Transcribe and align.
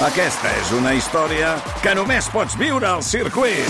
Aquesta 0.00 0.48
és 0.56 0.70
una 0.72 0.94
història 0.96 1.50
que 1.84 1.92
només 1.92 2.24
pots 2.32 2.54
viure 2.56 2.86
al 2.88 3.02
circuit. 3.04 3.66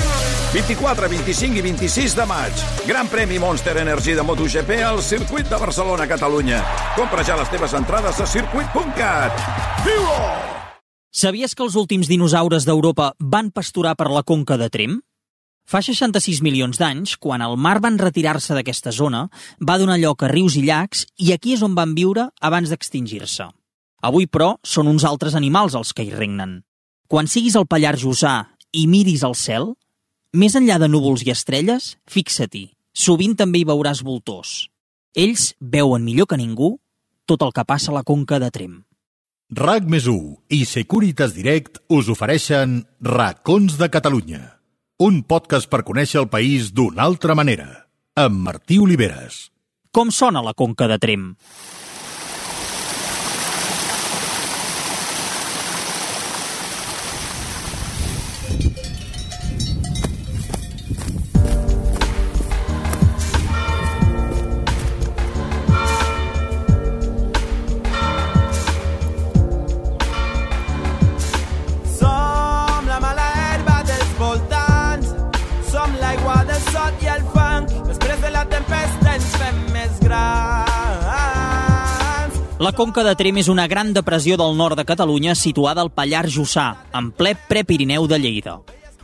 24, 0.53 1.08
25 1.10 1.58
i 1.58 1.64
26 1.64 2.14
de 2.14 2.26
maig. 2.30 2.62
Gran 2.87 3.10
premi 3.10 3.41
Monster 3.42 3.75
Energy 3.83 4.15
de 4.15 4.23
MotoGP 4.23 4.79
al 4.87 5.03
circuit 5.03 5.51
de 5.51 5.58
Barcelona, 5.58 6.07
Catalunya. 6.07 6.63
Compra 6.95 7.27
ja 7.27 7.35
les 7.35 7.51
teves 7.51 7.75
entrades 7.75 8.23
a 8.23 8.30
circuit.cat. 8.30 9.43
Viu-ho! 9.82 10.23
Sabies 11.11 11.59
que 11.59 11.66
els 11.66 11.75
últims 11.75 12.07
dinosaures 12.07 12.62
d'Europa 12.62 13.11
van 13.19 13.51
pasturar 13.51 13.99
per 13.99 14.12
la 14.15 14.23
conca 14.23 14.55
de 14.55 14.71
Trem? 14.71 15.01
Fa 15.67 15.83
66 15.83 16.45
milions 16.47 16.79
d'anys, 16.79 17.19
quan 17.19 17.43
el 17.43 17.59
mar 17.59 17.81
van 17.83 17.99
retirar-se 17.99 18.55
d'aquesta 18.55 18.95
zona, 18.95 19.27
va 19.59 19.83
donar 19.83 19.99
lloc 19.99 20.23
a 20.23 20.31
rius 20.31 20.55
i 20.55 20.62
llacs 20.71 21.09
i 21.19 21.35
aquí 21.35 21.59
és 21.59 21.67
on 21.67 21.75
van 21.75 21.99
viure 21.99 22.31
abans 22.39 22.71
d'extingir-se. 22.71 23.51
Avui, 24.01 24.27
però, 24.27 24.55
són 24.64 24.89
uns 24.89 25.05
altres 25.05 25.37
animals 25.37 25.77
els 25.77 25.93
que 25.93 26.07
hi 26.07 26.12
regnen. 26.14 26.61
Quan 27.11 27.29
siguis 27.29 27.57
al 27.59 27.68
Pallar 27.68 27.96
Jussà 28.00 28.35
i 28.73 28.86
miris 28.86 29.25
al 29.26 29.35
cel, 29.36 29.73
més 30.32 30.54
enllà 30.57 30.79
de 30.79 30.89
núvols 30.89 31.25
i 31.26 31.32
estrelles, 31.35 31.96
fixa-t'hi. 32.09 32.70
Sovint 32.95 33.36
també 33.38 33.60
hi 33.60 33.66
veuràs 33.68 34.04
voltors. 34.06 34.70
Ells 35.14 35.54
veuen 35.60 36.04
millor 36.06 36.28
que 36.30 36.38
ningú 36.38 36.76
tot 37.30 37.42
el 37.46 37.52
que 37.54 37.66
passa 37.66 37.92
a 37.92 37.98
la 37.98 38.06
conca 38.06 38.40
de 38.42 38.50
Trem. 38.50 38.80
RAC 39.50 39.86
més 39.90 40.06
i 40.06 40.64
Securitas 40.66 41.34
Direct 41.34 41.80
us 41.90 42.09
ofereixen 42.10 42.84
Racons 43.02 43.76
de 43.78 43.88
Catalunya, 43.90 44.40
un 45.02 45.23
podcast 45.23 45.70
per 45.70 45.82
conèixer 45.87 46.20
el 46.23 46.28
país 46.30 46.70
d'una 46.70 47.02
altra 47.02 47.34
manera, 47.34 47.88
amb 48.14 48.38
Martí 48.46 48.78
Oliveres. 48.78 49.51
Com 49.90 50.10
sona 50.14 50.42
la 50.42 50.54
conca 50.54 50.87
de 50.87 50.98
Trem? 51.02 51.34
La 82.71 82.77
conca 82.77 83.03
de 83.03 83.17
Trem 83.19 83.35
és 83.41 83.49
una 83.51 83.65
gran 83.67 83.89
depressió 83.91 84.37
del 84.39 84.53
nord 84.55 84.79
de 84.79 84.85
Catalunya 84.87 85.33
situada 85.35 85.83
al 85.83 85.89
Pallar 85.91 86.29
Jussà, 86.31 86.69
en 86.95 87.09
ple 87.11 87.33
prepirineu 87.49 88.05
de 88.07 88.21
Lleida. 88.23 88.53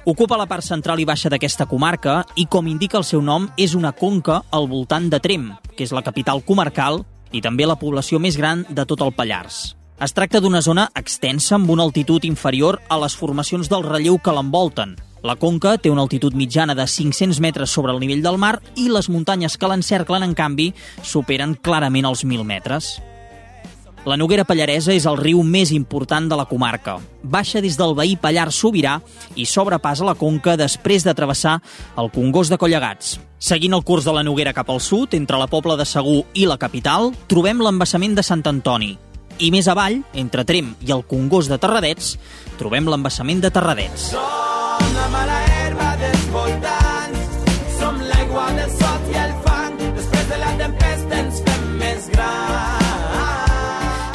Ocupa 0.06 0.36
la 0.38 0.46
part 0.46 0.62
central 0.62 1.00
i 1.02 1.06
baixa 1.08 1.26
d'aquesta 1.32 1.66
comarca 1.66 2.20
i, 2.38 2.44
com 2.46 2.68
indica 2.70 3.00
el 3.00 3.06
seu 3.08 3.24
nom, 3.26 3.48
és 3.58 3.74
una 3.74 3.90
conca 3.90 4.36
al 4.54 4.68
voltant 4.70 5.08
de 5.10 5.18
Trem, 5.18 5.48
que 5.74 5.82
és 5.82 5.90
la 5.90 6.04
capital 6.06 6.44
comarcal 6.46 7.00
i 7.34 7.42
també 7.42 7.66
la 7.66 7.74
població 7.80 8.20
més 8.22 8.38
gran 8.38 8.62
de 8.70 8.84
tot 8.86 9.02
el 9.02 9.10
Pallars. 9.18 9.74
Es 9.98 10.14
tracta 10.14 10.38
d'una 10.38 10.62
zona 10.62 10.86
extensa 10.94 11.56
amb 11.58 11.74
una 11.74 11.88
altitud 11.90 12.22
inferior 12.22 12.78
a 12.86 13.00
les 13.02 13.18
formacions 13.18 13.66
del 13.66 13.82
relleu 13.82 14.20
que 14.22 14.36
l'envolten. 14.36 14.94
La 15.26 15.34
conca 15.34 15.74
té 15.74 15.90
una 15.90 16.06
altitud 16.06 16.38
mitjana 16.38 16.78
de 16.78 16.86
500 16.86 17.42
metres 17.42 17.74
sobre 17.74 17.90
el 17.90 17.98
nivell 17.98 18.22
del 18.22 18.38
mar 18.38 18.60
i 18.76 18.86
les 18.86 19.10
muntanyes 19.10 19.58
que 19.58 19.74
l'encerclen, 19.74 20.22
en 20.22 20.38
canvi, 20.38 20.70
superen 21.02 21.58
clarament 21.58 22.06
els 22.06 22.22
1.000 22.22 22.46
metres. 22.46 22.94
La 24.06 24.14
Noguera 24.14 24.44
Pallaresa 24.46 24.92
és 24.94 25.02
el 25.10 25.16
riu 25.18 25.40
més 25.42 25.72
important 25.74 26.28
de 26.30 26.36
la 26.38 26.44
comarca. 26.46 27.00
Baixa 27.26 27.58
des 27.58 27.74
del 27.74 27.96
veí 27.98 28.14
Pallar 28.14 28.52
Sobirà 28.54 29.00
i 29.34 29.48
s'obre 29.50 29.80
pas 29.82 29.98
a 29.98 30.06
la 30.06 30.14
conca 30.14 30.54
després 30.54 31.02
de 31.02 31.14
travessar 31.18 31.56
el 31.98 32.12
Congost 32.14 32.54
de 32.54 32.60
Collegats. 32.62 33.16
Seguint 33.42 33.74
el 33.74 33.82
curs 33.82 34.06
de 34.06 34.14
la 34.14 34.22
Noguera 34.22 34.54
cap 34.54 34.70
al 34.70 34.78
sud, 34.78 35.18
entre 35.18 35.42
la 35.42 35.50
Pobla 35.50 35.74
de 35.74 35.84
Segur 35.84 36.22
i 36.38 36.46
la 36.46 36.54
capital, 36.56 37.10
trobem 37.26 37.58
l'embassament 37.58 38.14
de 38.14 38.22
Sant 38.22 38.46
Antoni. 38.46 38.94
I 39.42 39.50
més 39.50 39.66
avall, 39.66 40.04
entre 40.14 40.46
Trem 40.46 40.76
i 40.86 40.94
el 40.94 41.02
Congost 41.10 41.50
de 41.50 41.58
Terradets, 41.58 42.14
trobem 42.62 42.86
l'embassament 42.86 43.42
de 43.42 43.50
Terradets. 43.50 44.12
Som 44.14 44.55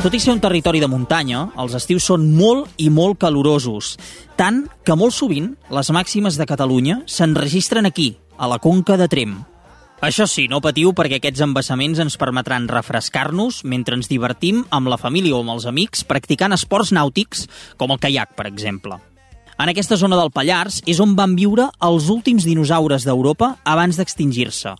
Tot 0.01 0.15
i 0.17 0.19
ser 0.19 0.31
un 0.33 0.39
territori 0.41 0.79
de 0.81 0.87
muntanya, 0.89 1.43
els 1.61 1.75
estius 1.77 2.07
són 2.09 2.23
molt 2.33 2.79
i 2.81 2.87
molt 2.89 3.19
calorosos, 3.21 3.91
tant 4.33 4.63
que 4.81 4.95
molt 4.97 5.13
sovint 5.13 5.51
les 5.69 5.91
màximes 5.93 6.39
de 6.39 6.47
Catalunya 6.49 7.03
s'enregistren 7.05 7.85
aquí, 7.85 8.15
a 8.33 8.49
la 8.49 8.57
Conca 8.57 8.97
de 8.97 9.05
Trem. 9.05 9.35
Això 10.01 10.25
sí, 10.25 10.47
no 10.49 10.57
patiu 10.65 10.95
perquè 10.97 11.19
aquests 11.21 11.45
embassaments 11.45 12.01
ens 12.01 12.17
permetran 12.17 12.65
refrescar-nos 12.65 13.61
mentre 13.61 13.93
ens 13.99 14.09
divertim 14.09 14.63
amb 14.73 14.89
la 14.89 14.97
família 14.97 15.37
o 15.37 15.43
amb 15.45 15.53
els 15.53 15.69
amics 15.69 16.01
practicant 16.09 16.57
esports 16.57 16.89
nàutics 16.97 17.45
com 17.77 17.93
el 17.93 18.01
caiac, 18.01 18.33
per 18.33 18.49
exemple. 18.49 18.97
En 19.61 19.69
aquesta 19.69 19.93
zona 19.93 20.17
del 20.17 20.31
Pallars 20.33 20.79
és 20.89 20.97
on 21.03 21.11
van 21.13 21.35
viure 21.37 21.67
els 21.85 22.07
últims 22.09 22.47
dinosaures 22.47 23.03
d'Europa 23.05 23.51
abans 23.69 23.99
d'extingir-se. 23.99 24.71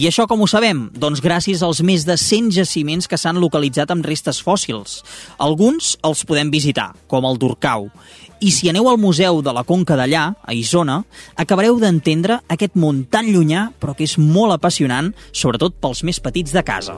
I 0.00 0.06
això 0.08 0.24
com 0.30 0.40
ho 0.40 0.46
sabem? 0.48 0.86
Doncs 0.96 1.20
gràcies 1.20 1.60
als 1.66 1.82
més 1.84 2.06
de 2.08 2.16
100 2.16 2.48
jaciments 2.56 3.04
que 3.04 3.18
s'han 3.20 3.36
localitzat 3.42 3.92
amb 3.92 4.06
restes 4.08 4.40
fòssils. 4.40 5.02
Alguns 5.36 5.98
els 6.08 6.24
podem 6.24 6.48
visitar, 6.48 6.94
com 7.06 7.28
el 7.28 7.36
d'Urcau. 7.36 7.90
I 8.40 8.54
si 8.56 8.70
aneu 8.72 8.88
al 8.88 8.96
Museu 9.02 9.42
de 9.44 9.52
la 9.52 9.66
Conca 9.68 9.98
d'allà, 10.00 10.30
a 10.40 10.56
Isona, 10.56 11.02
acabareu 11.36 11.76
d'entendre 11.76 12.40
aquest 12.48 12.80
món 12.80 13.04
tan 13.12 13.28
llunyà, 13.28 13.66
però 13.76 13.92
que 13.92 14.08
és 14.08 14.16
molt 14.16 14.56
apassionant, 14.56 15.12
sobretot 15.36 15.76
pels 15.76 16.00
més 16.08 16.22
petits 16.24 16.56
de 16.56 16.64
casa. 16.64 16.96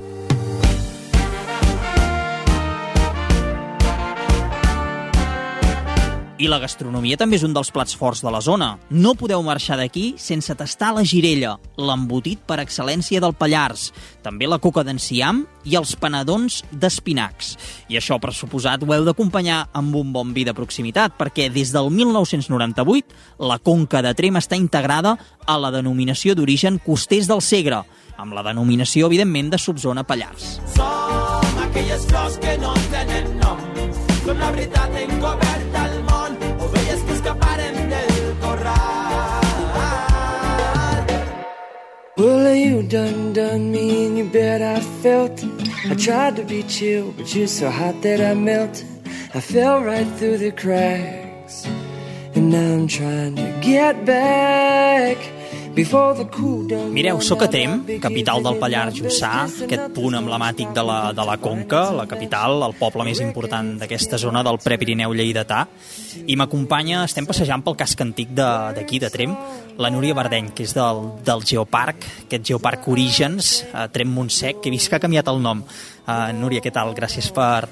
I 6.43 6.49
la 6.51 6.59
gastronomia 6.59 7.15
també 7.15 7.37
és 7.39 7.45
un 7.47 7.53
dels 7.55 7.69
plats 7.71 7.95
forts 7.95 8.19
de 8.25 8.31
la 8.35 8.41
zona. 8.43 8.73
No 8.91 9.13
podeu 9.15 9.45
marxar 9.47 9.77
d'aquí 9.79 10.17
sense 10.19 10.51
tastar 10.59 10.89
la 10.97 11.05
girella, 11.07 11.53
l'embotit 11.79 12.41
per 12.49 12.57
excel·lència 12.59 13.21
del 13.23 13.37
Pallars, 13.39 13.93
també 14.27 14.49
la 14.51 14.59
coca 14.59 14.83
d'enciam 14.83 15.45
i 15.63 15.77
els 15.79 15.93
panadons 15.95 16.65
d'espinacs. 16.73 17.53
I 17.95 18.01
això, 18.01 18.19
per 18.19 18.35
suposat, 18.35 18.83
ho 18.83 18.91
heu 18.91 19.07
d'acompanyar 19.07 19.69
amb 19.71 19.95
un 20.01 20.11
bon 20.11 20.35
vi 20.35 20.43
de 20.43 20.57
proximitat, 20.57 21.15
perquè 21.15 21.47
des 21.47 21.71
del 21.71 21.93
1998 21.95 23.47
la 23.47 23.61
Conca 23.63 24.03
de 24.03 24.11
Trem 24.19 24.43
està 24.43 24.59
integrada 24.59 25.15
a 25.47 25.59
la 25.63 25.71
denominació 25.71 26.35
d'origen 26.35 26.83
Costers 26.83 27.31
del 27.31 27.45
Segre, 27.47 27.85
amb 28.19 28.35
la 28.35 28.43
denominació, 28.43 29.07
evidentment, 29.07 29.55
de 29.55 29.63
subzona 29.63 30.03
Pallars. 30.03 30.57
Som 30.75 31.67
aquelles 31.69 32.11
flors 32.11 32.43
que 32.43 32.59
no 32.59 32.75
tenen 32.91 33.37
nom, 33.39 33.63
som 34.25 34.43
la 34.43 34.51
veritat 34.51 35.05
encoberta 35.07 35.72
Well, 42.17 42.55
you 42.55 42.83
done 42.83 43.33
done? 43.33 43.73
Me 43.73 44.07
and 44.07 44.19
you 44.19 44.29
bet 44.29 44.61
I 44.61 44.81
felt. 44.81 45.43
I 45.89 45.95
tried 45.95 46.37
to 46.37 46.45
be 46.45 46.63
chill, 46.65 47.13
but 47.13 47.35
you're 47.35 47.47
so 47.47 47.71
hot 47.71 48.03
that 48.03 48.21
I 48.21 48.35
melt. 48.35 48.85
I 49.35 49.41
fell 49.41 49.83
right 49.83 50.07
through 50.19 50.37
the 50.37 50.53
cracks 50.53 51.65
And 52.35 52.51
now 52.51 52.75
I'm 52.75 52.87
trying 52.87 53.37
to 53.37 53.59
get 53.63 54.05
back 54.05 55.17
Mireu, 56.93 57.17
sóc 57.25 57.47
a 57.47 57.49
Trem, 57.49 57.79
capital 58.03 58.43
del 58.45 58.59
Pallars 58.61 58.99
Jussà, 58.99 59.31
aquest 59.65 59.95
punt 59.97 60.19
emblemàtic 60.19 60.75
de 60.77 60.83
la, 60.85 60.97
de 61.17 61.25
la 61.25 61.39
Conca, 61.41 61.87
la 61.97 62.05
capital, 62.11 62.59
el 62.67 62.75
poble 62.77 63.07
més 63.09 63.23
important 63.25 63.71
d'aquesta 63.81 64.19
zona 64.21 64.43
del 64.45 64.61
Prepirineu 64.61 65.15
lleidatà, 65.17 65.63
i 66.29 66.37
m'acompanya, 66.37 67.07
estem 67.09 67.25
passejant 67.25 67.65
pel 67.65 67.79
casc 67.81 68.05
antic 68.05 68.35
d'aquí, 68.37 69.01
de, 69.01 69.07
de 69.07 69.13
Trem, 69.15 69.33
la 69.81 69.89
Núria 69.95 70.17
Bardeny, 70.19 70.51
que 70.53 70.67
és 70.69 70.75
del, 70.77 71.01
del 71.25 71.41
Geoparc, 71.49 72.05
aquest 72.27 72.53
Geoparc 72.53 72.91
Orígens, 72.93 73.55
a 73.73 73.87
Trem 73.89 74.13
Montsec, 74.13 74.61
que 74.61 74.69
he 74.69 74.75
vist 74.75 74.93
que 74.93 75.01
ha 75.01 75.05
canviat 75.07 75.33
el 75.33 75.41
nom. 75.41 75.65
Uh, 76.05 76.35
Núria, 76.37 76.61
què 76.61 76.75
tal? 76.75 76.93
Gràcies 76.99 77.31
per, 77.33 77.65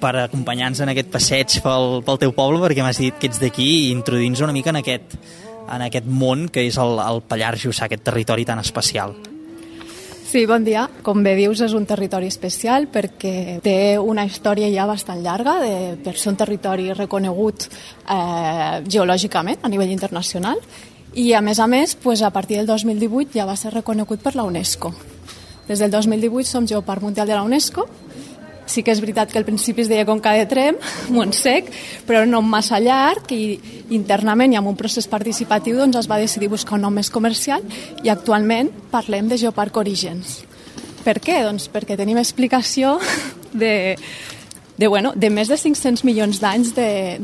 per 0.00 0.14
acompanyar-nos 0.24 0.80
en 0.80 0.94
aquest 0.94 1.12
passeig 1.12 1.58
pel, 1.60 2.00
pel 2.08 2.22
teu 2.24 2.32
poble, 2.32 2.62
perquè 2.64 2.86
m'has 2.86 3.02
dit 3.04 3.20
que 3.20 3.28
ets 3.28 3.42
d'aquí 3.42 3.68
i 3.68 3.92
introduir-nos 3.92 4.46
una 4.48 4.56
mica 4.56 4.72
en 4.72 4.80
aquest, 4.80 5.18
en 5.74 5.84
aquest 5.88 6.06
món 6.06 6.48
que 6.52 6.66
és 6.66 6.78
el, 6.80 6.98
el 7.02 7.22
Pallars 7.28 7.66
Jussà, 7.66 7.86
aquest 7.86 8.06
territori 8.06 8.46
tan 8.48 8.62
especial. 8.62 9.14
Sí, 10.28 10.42
bon 10.44 10.60
dia. 10.60 10.82
Com 11.00 11.22
bé 11.24 11.32
dius, 11.38 11.62
és 11.64 11.72
un 11.72 11.86
territori 11.88 12.28
especial 12.28 12.84
perquè 12.92 13.62
té 13.64 13.96
una 13.96 14.26
història 14.28 14.68
ja 14.68 14.84
bastant 14.84 15.22
llarga 15.24 15.54
de, 15.62 15.72
per 16.04 16.12
ser 16.20 16.34
un 16.34 16.36
territori 16.36 16.92
reconegut 16.92 17.64
eh, 17.64 18.82
geològicament 18.84 19.64
a 19.64 19.70
nivell 19.72 19.94
internacional 19.94 20.60
i, 21.14 21.32
a 21.32 21.40
més 21.40 21.62
a 21.64 21.66
més, 21.66 21.94
pues, 21.96 22.20
a 22.20 22.28
partir 22.30 22.58
del 22.58 22.68
2018 22.68 23.32
ja 23.38 23.46
va 23.48 23.56
ser 23.56 23.72
reconegut 23.72 24.20
per 24.20 24.34
la 24.36 24.44
UNESCO. 24.44 24.92
Des 25.68 25.80
del 25.80 25.90
2018 25.90 26.44
som 26.44 26.68
Geoparc 26.68 27.02
Mundial 27.02 27.26
de 27.26 27.34
la 27.34 27.46
UNESCO 27.48 27.88
Sí 28.68 28.84
que 28.84 28.92
és 28.92 29.00
veritat 29.00 29.32
que 29.32 29.40
al 29.40 29.46
principi 29.48 29.82
es 29.84 29.90
deia 29.90 30.06
Conca 30.08 30.34
de 30.36 30.44
Trem, 30.50 30.78
Montsec, 31.14 31.72
però 32.06 32.22
un 32.26 32.34
nom 32.36 32.46
massa 32.46 32.80
llarg 32.82 33.32
i 33.34 33.42
internament 33.96 34.52
i 34.52 34.60
amb 34.60 34.70
un 34.70 34.76
procés 34.76 35.08
participatiu 35.08 35.78
doncs 35.80 36.02
es 36.02 36.10
va 36.10 36.20
decidir 36.20 36.52
buscar 36.52 36.76
un 36.76 36.84
nom 36.86 36.94
més 36.94 37.10
comercial 37.10 37.64
i 38.04 38.12
actualment 38.12 38.70
parlem 38.92 39.30
de 39.32 39.40
Geoparc 39.40 39.80
Orígens. 39.80 40.42
Per 41.04 41.16
què? 41.24 41.40
Doncs 41.46 41.70
perquè 41.72 41.96
tenim 41.96 42.18
explicació 42.20 42.98
de, 43.62 43.96
de, 44.78 44.86
bueno, 44.86 45.12
de 45.16 45.30
més 45.30 45.50
de 45.50 45.56
500 45.58 46.04
milions 46.06 46.38
d'anys 46.42 46.70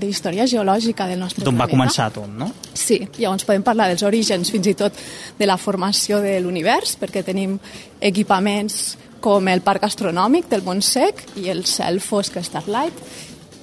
d'història 0.00 0.46
geològica 0.50 1.06
del 1.06 1.20
nostre 1.22 1.44
D'on 1.46 1.60
va 1.60 1.68
començar 1.70 2.08
tot, 2.14 2.26
no? 2.26 2.50
Sí, 2.74 2.98
llavors 3.20 3.46
podem 3.46 3.62
parlar 3.66 3.86
dels 3.92 4.02
orígens, 4.02 4.50
fins 4.50 4.72
i 4.72 4.74
tot 4.78 4.98
de 5.38 5.46
la 5.46 5.56
formació 5.56 6.18
de 6.24 6.38
l'univers, 6.42 6.96
perquè 6.98 7.22
tenim 7.26 7.54
equipaments 8.02 8.96
com 9.24 9.48
el 9.48 9.62
Parc 9.64 9.86
Astronòmic 9.86 10.50
del 10.52 10.64
Montsec 10.66 11.22
i 11.40 11.48
el 11.48 11.64
cel 11.64 12.02
fosc 12.04 12.36
Starlight, 12.44 12.98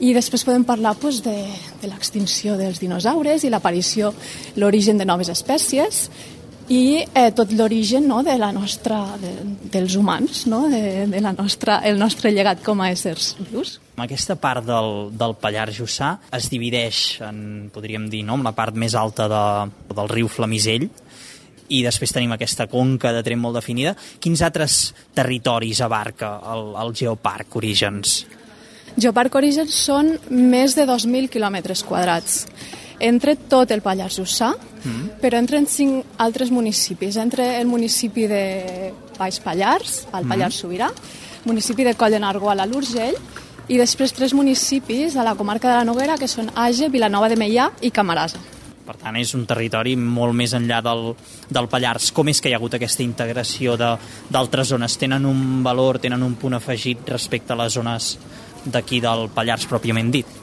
i 0.02 0.16
després 0.18 0.42
podem 0.42 0.64
parlar 0.66 0.96
pues, 0.98 1.20
de, 1.22 1.38
de 1.78 1.90
l'extinció 1.90 2.56
dels 2.58 2.82
dinosaures 2.82 3.46
i 3.46 3.52
l'aparició, 3.54 4.10
l'origen 4.58 4.98
de 4.98 5.06
noves 5.06 5.30
espècies 5.30 6.08
i 6.72 7.04
eh, 7.04 7.30
tot 7.38 7.52
l'origen 7.54 8.08
no, 8.10 8.24
de 8.26 8.34
la 8.42 8.50
nostra, 8.56 9.04
de, 9.22 9.36
dels 9.74 9.98
humans, 10.00 10.46
no, 10.50 10.64
de, 10.72 11.06
de 11.12 11.22
la 11.22 11.36
nostra, 11.38 11.78
el 11.86 12.02
nostre 12.02 12.32
llegat 12.34 12.64
com 12.66 12.82
a 12.82 12.90
éssers 12.96 13.36
vius. 13.52 13.76
Aquesta 14.02 14.40
part 14.42 14.66
del, 14.66 15.12
del 15.14 15.36
Pallars 15.38 15.78
Jussà 15.78 16.16
es 16.34 16.50
divideix 16.50 17.20
en, 17.28 17.70
podríem 17.74 18.10
dir, 18.10 18.24
no, 18.26 18.40
amb 18.40 18.50
la 18.50 18.56
part 18.58 18.74
més 18.74 18.98
alta 18.98 19.30
de, 19.30 19.46
del 19.94 20.10
riu 20.10 20.32
Flamisell, 20.32 20.90
i 21.72 21.82
després 21.86 22.12
tenim 22.14 22.34
aquesta 22.36 22.68
conca 22.72 23.14
de 23.16 23.24
tren 23.24 23.40
molt 23.40 23.58
definida. 23.60 23.96
Quins 24.20 24.44
altres 24.44 24.82
territoris 25.16 25.82
abarca 25.82 26.36
el, 26.54 26.72
el 26.84 26.94
Geoparc 26.98 27.58
Orígens? 27.62 28.22
Geoparc 28.98 29.36
Orígens 29.40 29.76
són 29.88 30.18
més 30.30 30.76
de 30.76 30.86
2.000 30.90 31.32
quilòmetres 31.32 31.86
quadrats. 31.88 32.46
Entre 33.02 33.34
tot 33.50 33.72
el 33.74 33.82
Pallars 33.82 34.20
Jussà, 34.20 34.52
mm. 34.54 35.22
però 35.24 35.40
entren 35.42 35.66
cinc 35.66 36.20
altres 36.22 36.52
municipis. 36.54 37.18
Entre 37.18 37.48
el 37.62 37.70
municipi 37.72 38.28
de 38.30 38.44
Baix 39.18 39.40
Pallars, 39.42 40.04
al 40.12 40.28
Pallars 40.28 40.54
mm. 40.54 40.60
Sobirà, 40.60 40.92
municipi 41.48 41.88
de 41.88 41.96
Coll 41.98 42.14
de 42.14 42.22
Nargó 42.22 42.52
a 42.52 42.60
l'Urgell, 42.68 43.18
i 43.72 43.80
després 43.80 44.12
tres 44.14 44.36
municipis 44.36 45.16
a 45.16 45.26
la 45.26 45.38
comarca 45.40 45.70
de 45.70 45.80
la 45.80 45.88
Noguera, 45.88 46.20
que 46.20 46.28
són 46.28 46.52
Age, 46.54 46.92
Vilanova 46.94 47.32
de 47.32 47.40
Meià 47.40 47.72
i 47.82 47.94
Camarasa. 47.96 48.42
Per 48.92 48.98
tant, 49.00 49.16
és 49.16 49.30
un 49.38 49.46
territori 49.48 49.94
molt 49.96 50.36
més 50.36 50.52
enllà 50.58 50.82
del, 50.84 51.14
del 51.48 51.68
Pallars. 51.72 52.10
Com 52.12 52.28
és 52.28 52.42
que 52.44 52.50
hi 52.52 52.56
ha 52.56 52.58
hagut 52.60 52.74
aquesta 52.76 53.06
integració 53.06 53.78
d'altres 53.80 54.74
zones? 54.74 54.98
Tenen 55.00 55.24
un 55.30 55.62
valor, 55.64 56.02
tenen 56.04 56.26
un 56.26 56.34
punt 56.36 56.58
afegit 56.58 57.08
respecte 57.08 57.56
a 57.56 57.60
les 57.62 57.78
zones 57.80 58.18
d'aquí 58.66 59.00
del 59.00 59.30
Pallars 59.32 59.64
pròpiament 59.72 60.12
dit? 60.12 60.34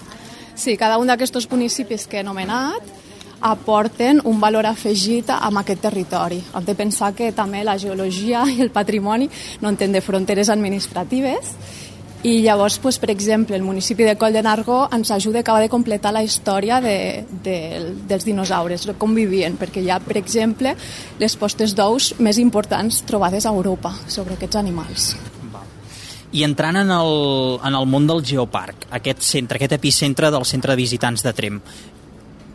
Sí, 0.57 0.79
cada 0.81 0.97
un 0.97 1.13
d'aquests 1.13 1.45
municipis 1.51 2.09
que 2.09 2.17
he 2.17 2.25
anomenat 2.25 2.89
aporten 3.45 4.23
un 4.25 4.41
valor 4.41 4.67
afegit 4.67 5.29
amb 5.35 5.61
aquest 5.61 5.85
territori. 5.85 6.41
Hem 6.57 6.65
de 6.65 6.75
pensar 6.79 7.13
que 7.15 7.29
també 7.37 7.61
la 7.69 7.77
geologia 7.77 8.47
i 8.49 8.63
el 8.65 8.73
patrimoni 8.73 9.29
no 9.61 9.69
entén 9.69 9.93
de 9.93 10.01
fronteres 10.01 10.49
administratives 10.49 11.53
i 12.23 12.41
llavors, 12.43 12.81
pues, 12.83 12.99
per 12.99 13.13
exemple, 13.13 13.55
el 13.55 13.63
municipi 13.63 14.03
de 14.03 14.17
Coll 14.19 14.35
de 14.35 14.43
Nargó 14.43 14.89
ens 14.91 15.13
ajuda 15.15 15.39
a 15.39 15.45
acabar 15.47 15.63
de 15.63 15.69
completar 15.71 16.13
la 16.13 16.25
història 16.27 16.81
de, 16.83 17.25
de, 17.45 17.59
dels 18.11 18.27
dinosaures, 18.27 18.89
com 18.99 19.15
vivien, 19.15 19.55
perquè 19.59 19.85
hi 19.85 19.93
ha, 19.95 20.01
per 20.03 20.17
exemple, 20.19 20.75
les 21.21 21.37
postes 21.39 21.77
d'ous 21.79 22.17
més 22.19 22.41
importants 22.43 23.05
trobades 23.07 23.47
a 23.47 23.55
Europa 23.55 23.95
sobre 24.11 24.35
aquests 24.35 24.59
animals. 24.59 25.13
I 26.35 26.43
entrant 26.45 26.77
en 26.83 26.91
el, 26.93 27.15
en 27.65 27.79
el 27.79 27.87
món 27.89 28.11
del 28.11 28.25
geoparc, 28.27 28.91
aquest 28.99 29.23
centre, 29.23 29.57
aquest 29.57 29.79
epicentre 29.79 30.33
del 30.35 30.45
centre 30.45 30.75
de 30.75 30.83
visitants 30.83 31.23
de 31.25 31.33
Trem, 31.33 31.63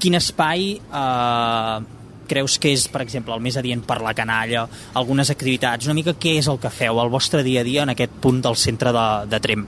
quin 0.04 0.20
espai 0.20 0.74
eh, 0.76 2.03
creus 2.28 2.58
que 2.60 2.74
és, 2.74 2.88
per 2.92 3.04
exemple, 3.04 3.34
el 3.36 3.44
més 3.44 3.58
adient 3.60 3.84
per 3.86 4.00
la 4.04 4.14
canalla, 4.18 4.66
algunes 5.00 5.32
activitats, 5.34 5.88
una 5.88 5.98
mica 5.98 6.16
què 6.16 6.38
és 6.40 6.50
el 6.52 6.60
que 6.62 6.72
feu 6.74 7.00
al 7.00 7.12
vostre 7.14 7.44
dia 7.44 7.62
a 7.62 7.68
dia 7.68 7.84
en 7.84 7.94
aquest 7.94 8.14
punt 8.24 8.42
del 8.44 8.58
centre 8.60 8.94
de, 8.96 9.08
de 9.30 9.42
Trem? 9.44 9.66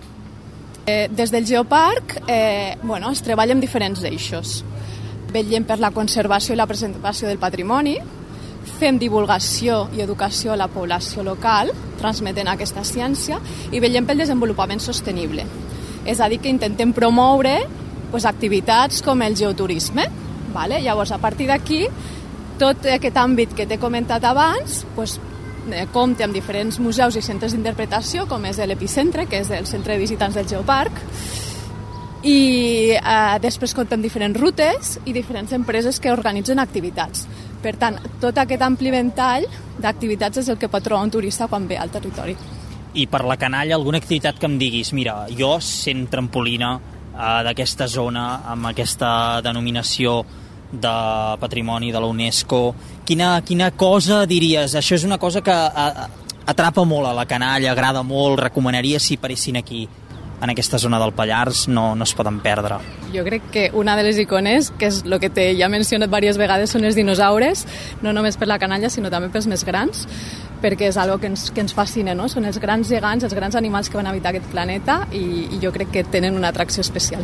Eh, 0.86 1.08
des 1.10 1.32
del 1.34 1.48
Geoparc 1.50 2.20
eh, 2.28 2.78
bueno, 2.84 3.10
es 3.12 3.24
treballa 3.26 3.56
en 3.56 3.64
diferents 3.64 4.04
eixos. 4.06 4.60
Vetllem 5.34 5.66
per 5.66 5.80
la 5.82 5.92
conservació 5.92 6.54
i 6.54 6.60
la 6.60 6.68
presentació 6.70 7.28
del 7.28 7.42
patrimoni, 7.42 7.98
fem 8.80 9.00
divulgació 9.00 9.86
i 9.96 10.04
educació 10.04 10.54
a 10.54 10.60
la 10.60 10.68
població 10.72 11.24
local, 11.24 11.72
transmetent 12.00 12.50
aquesta 12.52 12.84
ciència, 12.86 13.40
i 13.72 13.82
vetllem 13.82 14.06
pel 14.06 14.22
desenvolupament 14.24 14.82
sostenible. 14.84 15.46
És 16.06 16.22
a 16.22 16.30
dir, 16.30 16.40
que 16.42 16.54
intentem 16.54 16.94
promoure 16.94 17.58
pues, 18.12 18.26
activitats 18.30 19.02
com 19.06 19.22
el 19.26 19.36
geoturisme. 19.36 20.06
Vale? 20.56 20.80
Llavors, 20.80 21.12
a 21.12 21.20
partir 21.20 21.50
d'aquí, 21.50 21.82
tot 22.60 22.86
aquest 22.88 23.18
àmbit 23.20 23.56
que 23.56 23.66
t'he 23.68 23.80
comentat 23.82 24.24
abans 24.28 24.84
eh, 25.00 25.86
compta 25.94 26.26
amb 26.26 26.36
diferents 26.36 26.80
museus 26.80 27.18
i 27.18 27.24
centres 27.26 27.56
d'interpretació, 27.56 28.28
com 28.30 28.46
és 28.46 28.60
l'Epicentre, 28.64 29.26
que 29.30 29.42
és 29.44 29.52
el 29.52 29.68
centre 29.68 29.96
de 29.96 30.04
visitants 30.04 30.38
del 30.38 30.48
Geoparc, 30.48 31.02
i 32.26 32.96
eh, 32.98 33.38
després 33.42 33.76
compta 33.78 33.98
amb 33.98 34.06
diferents 34.06 34.40
rutes 34.40 34.96
i 35.06 35.14
diferents 35.14 35.54
empreses 35.54 36.00
que 36.02 36.14
organitzen 36.14 36.60
activitats. 36.60 37.28
Per 37.62 37.76
tant, 37.82 38.00
tot 38.22 38.38
aquest 38.38 38.62
ampli 38.66 38.92
ventall 38.94 39.46
d'activitats 39.82 40.44
és 40.44 40.50
el 40.50 40.58
que 40.62 40.70
pot 40.72 40.84
trobar 40.86 41.06
un 41.06 41.14
turista 41.14 41.50
quan 41.52 41.68
ve 41.70 41.78
al 41.78 41.94
territori. 41.94 42.36
I 42.96 43.08
per 43.12 43.26
la 43.28 43.36
canalla, 43.38 43.76
alguna 43.76 44.00
activitat 44.00 44.40
que 44.40 44.48
em 44.48 44.58
diguis, 44.58 44.94
mira, 44.96 45.26
jo 45.38 45.58
sent 45.60 46.06
trampolina 46.10 46.76
eh, 46.80 47.42
d'aquesta 47.46 47.90
zona, 47.92 48.26
amb 48.48 48.72
aquesta 48.72 49.42
denominació 49.46 50.24
de 50.82 50.96
patrimoni 51.42 51.92
de 51.92 52.00
la 52.00 52.08
UNESCO, 52.12 52.62
quina, 53.06 53.40
quina 53.46 53.72
cosa 53.72 54.26
diries? 54.30 54.76
Això 54.76 54.96
és 54.96 55.06
una 55.08 55.18
cosa 55.18 55.42
que 55.46 55.54
a, 55.54 55.68
a, 56.06 56.08
atrapa 56.52 56.86
molt 56.86 57.10
a 57.10 57.14
la 57.18 57.28
canalla, 57.30 57.72
agrada 57.72 58.04
molt, 58.04 58.40
recomanaria 58.48 59.00
si 59.00 59.18
paressin 59.18 59.58
aquí 59.62 59.88
en 60.42 60.50
aquesta 60.50 60.78
zona 60.78 61.00
del 61.00 61.14
Pallars 61.14 61.68
no, 61.68 61.96
no 61.96 62.04
es 62.04 62.14
poden 62.14 62.40
perdre. 62.44 62.78
Jo 63.14 63.24
crec 63.24 63.50
que 63.52 63.64
una 63.74 63.96
de 63.96 64.04
les 64.04 64.20
icones, 64.20 64.72
que 64.78 64.90
és 64.92 65.02
el 65.06 65.18
que 65.24 65.30
te 65.34 65.48
ja 65.58 65.70
mencionat 65.72 66.12
diverses 66.12 66.40
vegades, 66.42 66.74
són 66.76 66.86
els 66.86 66.98
dinosaures, 67.00 67.66
no 68.04 68.14
només 68.14 68.38
per 68.38 68.50
la 68.52 68.60
canalla, 68.60 68.92
sinó 68.92 69.12
també 69.14 69.32
pels 69.34 69.48
més 69.48 69.66
grans, 69.66 70.06
perquè 70.62 70.92
és 70.92 71.00
algo 71.02 71.18
que 71.22 71.32
ens, 71.32 71.50
que 71.56 71.64
ens 71.64 71.76
fascina, 71.76 72.16
no? 72.18 72.30
Són 72.32 72.46
els 72.46 72.60
grans 72.62 72.90
gegants, 72.92 73.26
els 73.26 73.36
grans 73.38 73.56
animals 73.56 73.90
que 73.90 74.00
van 74.00 74.12
habitar 74.12 74.34
aquest 74.34 74.52
planeta 74.52 75.04
i, 75.12 75.26
i 75.56 75.62
jo 75.64 75.74
crec 75.76 75.94
que 75.94 76.08
tenen 76.08 76.38
una 76.38 76.52
atracció 76.54 76.84
especial. 76.86 77.24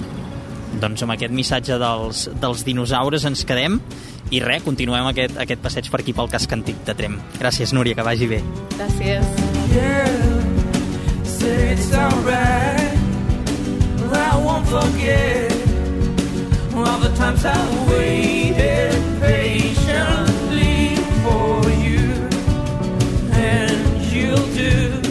Doncs 0.80 1.04
amb 1.04 1.12
aquest 1.18 1.34
missatge 1.36 1.78
dels, 1.82 2.30
dels 2.42 2.64
dinosaures 2.64 3.26
ens 3.28 3.44
quedem 3.48 3.80
i 4.32 4.40
res, 4.40 4.64
continuem 4.64 5.10
aquest, 5.10 5.36
aquest 5.42 5.62
passeig 5.62 5.90
per 5.92 6.00
aquí 6.00 6.14
pel 6.16 6.30
casc 6.32 6.54
antic 6.56 6.80
de 6.88 6.96
Trem. 6.96 7.18
Gràcies, 7.42 7.74
Núria, 7.76 7.98
que 7.98 8.06
vagi 8.08 8.30
bé. 8.32 8.40
Gràcies. 8.78 9.26
Yeah, 9.76 10.08
say 11.26 11.74
it's 11.74 11.92
alright. 11.94 13.00
I 14.14 14.38
won't 14.44 14.68
forget 14.68 15.52
all 16.76 17.00
the 17.00 17.12
times 17.16 17.46
I 17.46 17.56
waited 17.90 18.96
patiently 19.22 20.96
for 21.24 21.70
you, 21.86 22.08
and 23.32 24.02
you'll 24.12 24.48
do 24.56 25.02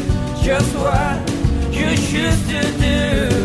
just 0.42 0.74
what 0.76 1.20
you 1.72 1.96
choose 2.08 2.40
to 2.48 2.62
do. 2.78 3.39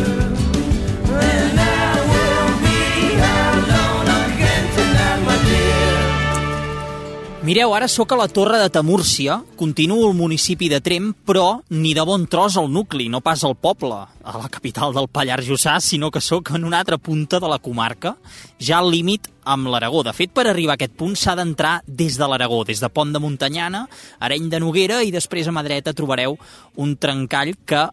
Mireu, 7.46 7.76
ara 7.76 7.86
sóc 7.86 8.10
a 8.10 8.16
la 8.18 8.26
Torre 8.26 8.58
de 8.58 8.70
Tamúrcia, 8.74 9.36
continuo 9.54 10.08
al 10.08 10.16
municipi 10.18 10.66
de 10.66 10.80
Trem, 10.82 11.12
però 11.14 11.60
ni 11.70 11.92
de 11.94 12.02
bon 12.02 12.24
tros 12.26 12.56
al 12.58 12.66
nucli, 12.74 13.06
no 13.06 13.20
pas 13.22 13.44
al 13.46 13.54
poble, 13.54 14.00
a 14.02 14.34
la 14.34 14.48
capital 14.50 14.90
del 14.96 15.06
Pallars 15.06 15.46
Jussà, 15.46 15.76
sinó 15.78 16.10
que 16.10 16.18
sóc 16.18 16.50
en 16.58 16.66
una 16.66 16.80
altra 16.82 16.98
punta 16.98 17.38
de 17.38 17.46
la 17.46 17.60
comarca, 17.62 18.16
ja 18.58 18.80
al 18.80 18.90
límit 18.90 19.30
amb 19.44 19.70
l'Aragó. 19.70 20.02
De 20.02 20.10
fet, 20.10 20.34
per 20.34 20.48
arribar 20.48 20.74
a 20.74 20.80
aquest 20.80 20.98
punt 20.98 21.14
s'ha 21.14 21.36
d'entrar 21.38 21.76
des 21.86 22.18
de 22.18 22.26
l'Aragó, 22.26 22.64
des 22.66 22.82
de 22.82 22.90
Pont 22.90 23.14
de 23.14 23.22
Montanyana, 23.22 23.84
Areny 24.18 24.50
de 24.50 24.58
Noguera 24.66 25.04
i 25.06 25.14
després 25.14 25.46
a 25.46 25.54
mà 25.54 25.62
dreta 25.62 25.94
trobareu 25.94 26.34
un 26.82 26.96
trencall 26.98 27.54
que 27.62 27.86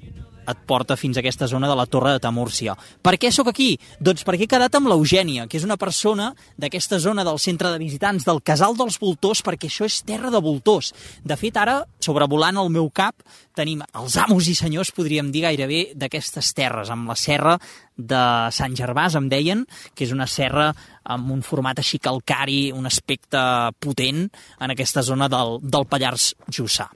et 0.47 0.63
porta 0.67 0.97
fins 0.99 1.17
a 1.17 1.23
aquesta 1.23 1.47
zona 1.47 1.69
de 1.69 1.77
la 1.77 1.85
Torre 1.85 2.13
de 2.15 2.21
Tamúrcia. 2.23 2.75
Per 3.03 3.15
què 3.21 3.31
sóc 3.31 3.49
aquí? 3.51 3.73
Doncs 4.03 4.25
perquè 4.27 4.47
he 4.47 4.51
quedat 4.51 4.75
amb 4.77 4.89
l'Eugènia, 4.91 5.47
que 5.47 5.59
és 5.59 5.67
una 5.67 5.77
persona 5.79 6.31
d'aquesta 6.59 6.99
zona 6.99 7.25
del 7.27 7.39
centre 7.39 7.71
de 7.71 7.81
visitants 7.81 8.25
del 8.27 8.41
Casal 8.45 8.77
dels 8.79 8.99
Voltors, 9.01 9.43
perquè 9.45 9.69
això 9.71 9.87
és 9.89 10.01
terra 10.07 10.31
de 10.33 10.41
voltors. 10.43 10.93
De 11.23 11.37
fet, 11.39 11.57
ara, 11.59 11.81
sobrevolant 12.03 12.59
el 12.59 12.71
meu 12.73 12.89
cap, 12.93 13.23
tenim 13.55 13.83
els 13.93 14.17
amos 14.17 14.47
i 14.49 14.55
senyors, 14.57 14.93
podríem 14.95 15.31
dir 15.31 15.45
gairebé, 15.45 15.83
d'aquestes 15.95 16.53
terres, 16.57 16.91
amb 16.93 17.09
la 17.11 17.17
serra 17.19 17.57
de 17.97 18.23
Sant 18.55 18.73
Gervàs, 18.77 19.17
em 19.19 19.29
deien, 19.29 19.65
que 19.93 20.07
és 20.07 20.13
una 20.15 20.27
serra 20.27 20.71
amb 21.03 21.31
un 21.35 21.43
format 21.45 21.79
així 21.79 21.99
calcari, 22.01 22.71
un 22.73 22.87
aspecte 22.89 23.39
potent 23.83 24.25
en 24.59 24.73
aquesta 24.73 25.03
zona 25.05 25.29
del, 25.29 25.59
del 25.61 25.87
Pallars 25.89 26.33
Jussà. 26.49 26.89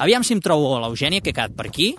Aviam 0.00 0.24
si 0.24 0.32
em 0.32 0.40
trobo 0.40 0.78
l'Eugènia, 0.80 1.20
que 1.20 1.30
he 1.30 1.36
quedat 1.36 1.54
per 1.56 1.68
aquí. 1.68 1.92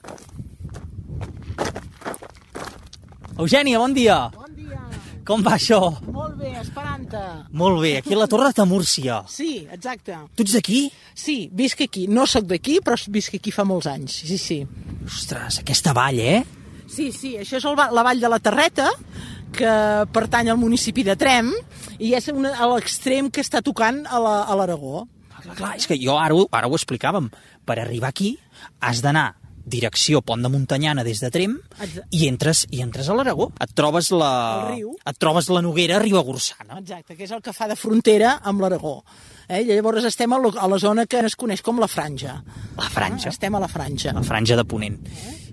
Eugènia, 3.38 3.80
bon 3.80 3.94
dia. 3.96 4.18
Bon 4.36 4.52
dia. 4.56 4.80
Com 5.26 5.44
va 5.46 5.54
això? 5.56 5.80
Molt 6.12 6.36
bé, 6.40 6.52
esperant-te. 6.60 7.22
Molt 7.58 7.80
bé, 7.84 7.92
aquí 8.00 8.14
a 8.16 8.20
la 8.20 8.28
Torre 8.28 8.52
de 8.58 8.66
Múrcia. 8.66 9.22
Sí, 9.30 9.68
exacte. 9.72 10.18
Tu 10.36 10.44
ets 10.44 10.56
d'aquí? 10.58 10.82
Sí, 11.16 11.36
visc 11.54 11.84
aquí. 11.86 12.08
No 12.10 12.26
sóc 12.28 12.48
d'aquí, 12.50 12.80
però 12.84 12.98
visc 13.14 13.36
aquí 13.38 13.54
fa 13.54 13.64
molts 13.68 13.88
anys. 13.92 14.18
Sí, 14.28 14.38
sí. 14.42 14.60
Ostres, 15.06 15.60
aquesta 15.62 15.94
vall, 15.98 16.20
eh? 16.20 16.42
Sí, 16.92 17.12
sí, 17.16 17.36
això 17.40 17.60
és 17.62 17.66
el, 17.70 17.78
la 17.96 18.04
Vall 18.04 18.20
de 18.20 18.28
la 18.34 18.40
Terreta, 18.44 18.90
que 19.56 19.72
pertany 20.12 20.50
al 20.52 20.58
municipi 20.60 21.06
de 21.08 21.16
Trem, 21.16 21.54
i 22.00 22.12
és 22.18 22.28
una, 22.34 22.52
a 22.58 22.68
l'extrem 22.74 23.30
que 23.32 23.44
està 23.46 23.62
tocant 23.64 24.02
a 24.10 24.20
la- 24.20 24.42
a 24.44 24.56
l'Aragó. 24.60 25.06
Clar, 25.30 25.42
clar, 25.46 25.56
clar, 25.56 25.76
és 25.78 25.88
que 25.88 25.96
jo 26.02 26.18
ara, 26.20 26.36
ho- 26.36 26.50
ara 26.52 26.68
ho 26.68 26.76
explicàvem. 26.76 27.30
Per 27.66 27.80
arribar 27.80 28.10
aquí 28.10 28.38
has 28.82 29.02
d'anar 29.02 29.36
direcció 29.66 30.22
Pont 30.22 30.42
de 30.44 30.50
Montanyana 30.50 31.04
des 31.04 31.20
de 31.22 31.30
Trem 31.32 31.58
Exacte. 31.80 32.08
i 32.12 32.28
entres 32.28 32.66
i 32.72 32.82
entres 32.82 33.10
a 33.10 33.16
l'Aragó. 33.16 33.52
Et 33.60 33.74
trobes 33.74 34.12
la 34.12 34.32
El 34.70 34.76
riu. 34.76 34.96
et 35.06 35.18
trobes 35.18 35.50
la 35.50 35.62
Noguera 35.62 36.00
Ribagorçana. 36.00 36.80
Exacte, 36.80 37.16
que 37.16 37.24
és 37.26 37.32
el 37.32 37.42
que 37.42 37.54
fa 37.54 37.68
de 37.68 37.76
frontera 37.76 38.40
amb 38.44 38.62
l'Aragó. 38.62 39.04
Eh? 39.48 39.64
Llavors 39.66 40.04
estem 40.06 40.32
a 40.34 40.38
lo- 40.40 40.54
a 40.58 40.68
la 40.68 40.80
zona 40.80 41.06
que 41.06 41.20
es 41.20 41.36
coneix 41.36 41.62
com 41.62 41.80
la 41.80 41.88
Franja. 41.88 42.44
La 42.78 42.90
franja. 42.90 43.30
Estem 43.30 43.54
a 43.56 43.60
la 43.60 43.68
Franja. 43.68 44.14
la 44.14 44.24
franja 44.24 44.56
de 44.56 44.64
Ponent. 44.64 45.00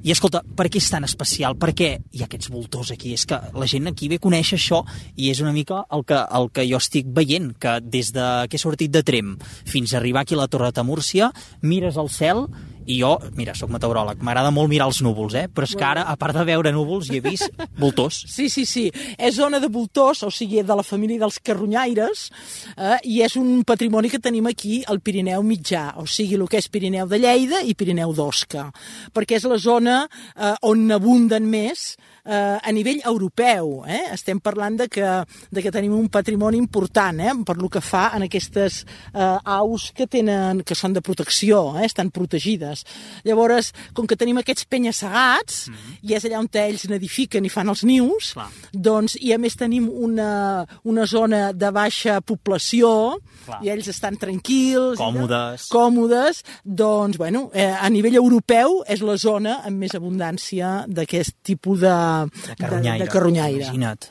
I 0.05 0.13
escolta, 0.13 0.45
per 0.55 0.69
què 0.71 0.77
és 0.79 0.89
tan 0.89 1.03
especial? 1.03 1.57
Per 1.59 1.75
què 1.75 1.99
hi 2.13 2.23
ha 2.23 2.27
aquests 2.27 2.49
voltors 2.51 2.93
aquí? 2.93 3.13
És 3.15 3.27
que 3.27 3.35
la 3.55 3.67
gent 3.67 3.89
aquí 3.89 4.07
ve 4.09 4.21
conèixer 4.21 4.57
això 4.57 4.85
i 5.17 5.31
és 5.31 5.41
una 5.41 5.53
mica 5.53 5.85
el 5.91 6.05
que, 6.05 6.15
el 6.15 6.51
que 6.53 6.69
jo 6.71 6.77
estic 6.77 7.07
veient, 7.09 7.57
que 7.59 7.81
des 7.83 8.13
de 8.13 8.47
que 8.49 8.57
he 8.57 8.59
sortit 8.61 8.93
de 8.93 9.03
Trem 9.03 9.37
fins 9.65 9.93
a 9.93 9.97
arribar 9.97 10.23
aquí 10.23 10.35
a 10.35 10.39
la 10.39 10.47
Torre 10.47 10.71
de 10.71 10.83
Múrcia, 10.85 11.33
mires 11.63 11.97
al 11.97 12.09
cel 12.11 12.47
i 12.89 12.99
jo, 13.03 13.13
mira, 13.37 13.53
sóc 13.57 13.71
meteoròleg, 13.73 14.23
m'agrada 14.25 14.51
molt 14.55 14.71
mirar 14.73 14.89
els 14.89 15.03
núvols, 15.05 15.37
eh? 15.37 15.45
però 15.53 15.69
és 15.69 15.75
que 15.77 15.85
ara, 15.85 16.07
a 16.09 16.17
part 16.21 16.37
de 16.37 16.45
veure 16.49 16.73
núvols, 16.73 17.11
hi 17.13 17.19
he 17.19 17.25
vist 17.25 17.53
voltors. 17.83 18.23
Sí, 18.33 18.49
sí, 18.53 18.65
sí. 18.69 18.87
És 19.19 19.37
zona 19.37 19.61
de 19.61 19.69
voltors, 19.73 20.25
o 20.25 20.33
sigui, 20.33 20.63
de 20.65 20.79
la 20.79 20.87
família 20.87 21.21
dels 21.21 21.39
carronyaires, 21.45 22.29
eh, 22.77 22.97
i 23.05 23.21
és 23.27 23.37
un 23.41 23.63
patrimoni 23.69 24.09
que 24.13 24.23
tenim 24.25 24.49
aquí 24.49 24.81
al 24.89 25.03
Pirineu 25.05 25.45
mitjà, 25.45 25.91
o 26.01 26.07
sigui, 26.09 26.39
el 26.41 26.49
que 26.49 26.63
és 26.63 26.71
Pirineu 26.73 27.11
de 27.11 27.21
Lleida 27.21 27.61
i 27.61 27.77
Pirineu 27.77 28.15
d'Osca, 28.17 28.71
perquè 29.13 29.37
és 29.37 29.49
la 29.49 29.61
zona 29.61 30.01
eh, 30.09 30.55
on 30.65 30.89
abunden 30.97 31.49
més 31.53 31.93
eh, 32.29 32.59
a 32.63 32.73
nivell 32.73 33.01
europeu. 33.05 33.83
Eh? 33.89 34.13
Estem 34.13 34.41
parlant 34.45 34.77
de 34.79 34.89
que, 34.93 35.09
de 35.51 35.65
que 35.65 35.73
tenim 35.73 35.95
un 35.97 36.09
patrimoni 36.13 36.61
important 36.61 37.21
eh? 37.25 37.33
per 37.47 37.57
lo 37.59 37.71
que 37.73 37.83
fa 37.85 38.11
en 38.17 38.27
aquestes 38.29 38.85
eh, 39.15 39.39
aus 39.45 39.91
que, 39.97 40.07
tenen, 40.07 40.63
que 40.67 40.77
són 40.79 40.95
de 40.95 41.03
protecció, 41.05 41.79
eh? 41.79 41.87
estan 41.89 42.13
protegides. 42.15 42.85
Llavors, 43.27 43.73
com 43.97 44.07
que 44.09 44.19
tenim 44.19 44.39
aquests 44.43 44.69
penya-segats, 44.69 45.65
i 46.05 46.15
és 46.17 46.29
allà 46.29 46.43
on 46.43 46.51
ells 46.59 46.87
n'edifiquen 46.91 47.47
i 47.47 47.53
fan 47.53 47.71
els 47.71 47.85
nius, 47.87 48.33
Clar. 48.37 48.49
doncs, 48.73 49.17
i 49.23 49.33
a 49.33 49.39
més 49.41 49.57
tenim 49.59 49.89
una, 49.89 50.65
una 50.89 51.07
zona 51.07 51.53
de 51.55 51.71
baixa 51.75 52.19
població, 52.21 53.19
Clar. 53.47 53.61
i 53.65 53.73
ells 53.73 53.89
estan 53.93 54.19
tranquils, 54.21 54.99
Còmodes. 55.01 55.69
còmodes, 55.73 56.43
doncs, 56.65 57.19
bueno, 57.21 57.49
eh, 57.55 57.71
a 57.71 57.89
nivell 57.93 58.19
europeu 58.21 58.83
és 58.89 59.03
la 59.05 59.17
zona 59.17 59.61
amb 59.69 59.79
més 59.85 59.95
abundància 59.97 60.83
d'aquest 60.89 61.39
tipus 61.47 61.81
de, 61.85 61.95
De 62.27 62.57
carronyaire. 62.59 62.99
de, 62.99 63.05
de 63.05 63.13
carronyaire. 63.13 63.65
Imagina't. 63.65 64.09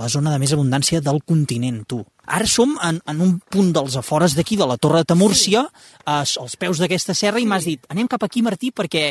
La 0.00 0.08
zona 0.08 0.32
de 0.32 0.38
més 0.40 0.52
abundància 0.56 1.02
del 1.04 1.20
continent, 1.28 1.82
tu. 1.88 2.00
Ara 2.30 2.46
som 2.48 2.76
en, 2.86 3.00
en 3.10 3.20
un 3.20 3.34
punt 3.52 3.72
dels 3.74 3.96
afores 4.00 4.36
d'aquí, 4.38 4.56
de 4.56 4.68
la 4.68 4.78
Torre 4.80 5.02
de 5.04 5.16
Múrcia, 5.18 5.66
als, 6.04 6.36
als 6.40 6.56
peus 6.56 6.80
d'aquesta 6.80 7.14
serra, 7.14 7.42
i 7.42 7.48
m'has 7.48 7.66
dit, 7.68 7.84
anem 7.92 8.08
cap 8.08 8.24
aquí, 8.24 8.40
Martí, 8.46 8.70
perquè 8.72 9.10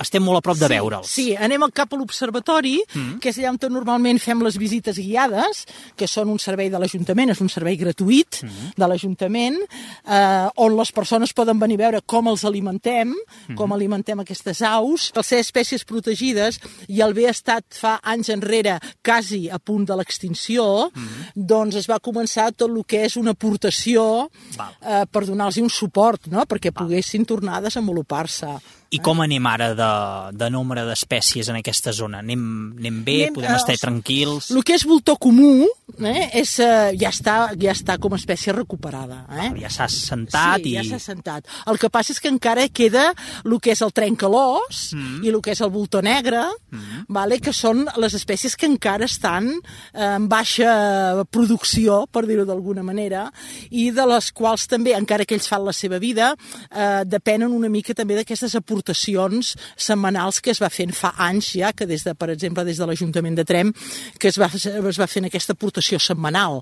estem 0.00 0.24
molt 0.24 0.40
a 0.40 0.44
prop 0.44 0.58
de 0.58 0.68
veure'ls. 0.70 1.10
Sí, 1.10 1.30
anem 1.36 1.64
al 1.66 1.72
cap 1.76 1.92
a 1.92 1.98
l'observatori, 2.00 2.78
mm. 2.82 3.18
que 3.22 3.30
és 3.32 3.40
allà 3.40 3.52
on 3.52 3.74
normalment 3.74 4.20
fem 4.22 4.42
les 4.44 4.56
visites 4.60 4.98
guiades, 4.98 5.64
que 5.96 6.08
són 6.10 6.30
un 6.32 6.40
servei 6.42 6.70
de 6.72 6.80
l'Ajuntament, 6.80 7.32
és 7.34 7.42
un 7.44 7.50
servei 7.52 7.78
gratuït 7.80 8.40
mm. 8.44 8.72
de 8.80 8.88
l'Ajuntament, 8.88 9.58
eh, 9.60 10.46
on 10.64 10.76
les 10.78 10.92
persones 10.96 11.34
poden 11.36 11.60
venir 11.60 11.78
a 11.80 11.84
veure 11.84 12.02
com 12.06 12.30
els 12.32 12.44
alimentem, 12.48 13.12
mm. 13.12 13.58
com 13.58 13.76
alimentem 13.76 14.22
aquestes 14.24 14.62
aus. 14.66 15.10
Al 15.16 15.26
ser 15.26 15.42
espècies 15.44 15.84
protegides 15.88 16.60
i 16.88 17.02
el 17.04 17.14
bé 17.16 17.28
estat 17.30 17.66
fa 17.76 17.98
anys 18.02 18.32
enrere 18.32 18.78
quasi 19.04 19.46
a 19.50 19.58
punt 19.58 19.86
de 19.88 19.98
l'extinció, 20.00 20.88
mm. 20.90 21.32
doncs 21.34 21.80
es 21.82 21.88
va 21.90 22.00
començar 22.00 22.50
tot 22.54 22.68
el 22.70 22.82
que 22.88 23.04
és 23.06 23.16
una 23.20 23.34
aportació 23.36 24.28
Val. 24.56 24.74
eh, 24.80 25.04
per 25.10 25.26
donar-los 25.28 25.60
un 25.60 25.70
suport, 25.70 26.28
no? 26.32 26.46
perquè 26.48 26.72
poguessin 26.74 27.26
tornar 27.28 27.58
a 27.58 27.66
desenvolupar-se. 27.68 28.58
I 28.90 28.98
com 28.98 29.20
anem 29.22 29.44
ara 29.46 29.70
de, 29.78 29.89
de 30.32 30.50
nombre 30.52 30.84
d'espècies 30.88 31.50
en 31.50 31.60
aquesta 31.60 31.92
zona? 31.96 32.20
Anem, 32.24 32.42
anem 32.78 33.02
bé? 33.06 33.18
Anem, 33.26 33.38
Podem 33.38 33.52
eh, 33.52 33.60
estar 33.60 33.76
o- 33.76 33.82
tranquils? 33.82 34.50
El 34.54 34.64
que 34.66 34.76
és 34.78 34.86
voltor 34.88 35.18
comú 35.20 35.66
eh, 35.98 36.28
és, 36.40 36.56
eh, 36.62 36.92
ja, 37.00 37.10
està, 37.10 37.36
ja 37.60 37.74
està 37.74 37.96
com 38.00 38.14
a 38.14 38.20
espècie 38.20 38.54
recuperada. 38.56 39.24
Eh? 39.44 39.50
Ja 39.62 39.70
s'ha 39.72 39.88
sentat 39.92 40.64
sí, 40.64 40.72
i... 40.72 40.76
ja 40.78 40.84
s'ha 40.86 41.00
sentat. 41.02 41.48
El 41.70 41.80
que 41.80 41.90
passa 41.92 42.14
és 42.14 42.20
que 42.22 42.30
encara 42.32 42.66
queda 42.68 43.10
el 43.44 43.58
que 43.62 43.74
és 43.74 43.82
el 43.84 43.92
trencalós 43.96 44.90
mm. 44.96 45.22
i 45.26 45.32
el 45.32 45.40
que 45.44 45.54
és 45.54 45.62
el 45.64 45.72
voltor 45.74 46.04
negre, 46.06 46.44
mm. 46.70 47.04
vale? 47.08 47.40
que 47.40 47.54
són 47.56 47.86
les 48.00 48.14
espècies 48.16 48.56
que 48.56 48.68
encara 48.68 49.08
estan 49.08 49.50
eh, 49.52 50.10
en 50.10 50.28
baixa 50.30 51.24
producció, 51.30 52.04
per 52.12 52.24
dir-ho 52.28 52.46
d'alguna 52.48 52.84
manera, 52.86 53.26
i 53.70 53.90
de 53.94 54.06
les 54.10 54.30
quals 54.36 54.66
també, 54.70 54.94
encara 54.96 55.26
que 55.26 55.36
ells 55.36 55.48
fan 55.50 55.64
la 55.66 55.74
seva 55.76 56.00
vida, 56.02 56.32
eh, 56.70 57.02
depenen 57.06 57.54
una 57.56 57.70
mica 57.72 57.94
també 57.96 58.18
d'aquestes 58.18 58.56
aportacions 58.58 59.54
setmanals 59.76 60.40
que 60.40 60.54
es 60.54 60.60
va 60.62 60.70
fent 60.72 60.94
fa 60.96 61.12
anys 61.26 61.52
ja, 61.58 61.72
que 61.76 61.86
des 61.86 62.04
de, 62.06 62.14
per 62.14 62.30
exemple, 62.34 62.64
des 62.64 62.80
de 62.80 62.88
l'Ajuntament 62.88 63.36
de 63.38 63.44
Trem, 63.44 63.72
que 64.18 64.30
es 64.30 64.38
va, 64.40 64.50
es 64.54 65.00
va 65.00 65.10
fent 65.10 65.28
aquesta 65.28 65.56
aportació 65.56 66.00
setmanal. 66.00 66.60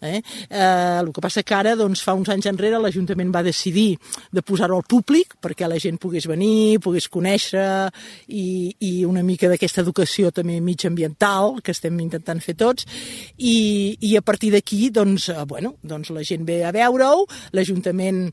Eh? 0.00 0.22
Eh, 0.48 1.00
el 1.00 1.12
que 1.12 1.20
passa 1.20 1.42
que 1.44 1.54
ara, 1.54 1.74
doncs, 1.76 2.00
fa 2.04 2.14
uns 2.16 2.30
anys 2.32 2.48
enrere, 2.48 2.80
l'Ajuntament 2.80 3.32
va 3.34 3.42
decidir 3.44 3.98
de 4.32 4.42
posar-ho 4.42 4.78
al 4.78 4.86
públic 4.88 5.36
perquè 5.42 5.68
la 5.68 5.78
gent 5.82 5.98
pogués 6.00 6.26
venir, 6.30 6.80
pogués 6.80 7.08
conèixer 7.12 7.90
i, 8.28 8.72
i 8.80 8.92
una 9.08 9.22
mica 9.26 9.50
d'aquesta 9.50 9.84
educació 9.84 10.32
també 10.32 10.60
mitjambiental 10.64 11.60
que 11.64 11.74
estem 11.76 11.98
intentant 12.00 12.40
fer 12.40 12.56
tots 12.60 12.88
i, 13.36 13.98
i 14.00 14.16
a 14.16 14.24
partir 14.24 14.54
d'aquí 14.54 14.88
doncs, 14.94 15.28
eh, 15.34 15.44
bueno, 15.46 15.76
doncs 15.82 16.14
la 16.16 16.24
gent 16.24 16.48
ve 16.48 16.62
a 16.64 16.72
veure-ho, 16.74 17.26
l'Ajuntament 17.52 18.28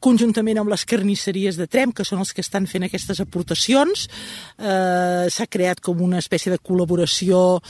conjuntament 0.00 0.58
amb 0.60 0.70
les 0.72 0.84
carnisseries 0.88 1.58
de 1.60 1.66
Trem, 1.68 1.92
que 1.92 2.06
són 2.08 2.22
els 2.22 2.32
que 2.32 2.40
estan 2.44 2.66
fent 2.70 2.86
aquestes 2.86 3.20
aportacions. 3.20 4.06
Eh, 4.58 5.26
S'ha 5.30 5.46
creat 5.50 5.82
com 5.84 6.00
una 6.04 6.20
espècie 6.22 6.52
de 6.52 6.58
col·laboració 6.58 7.60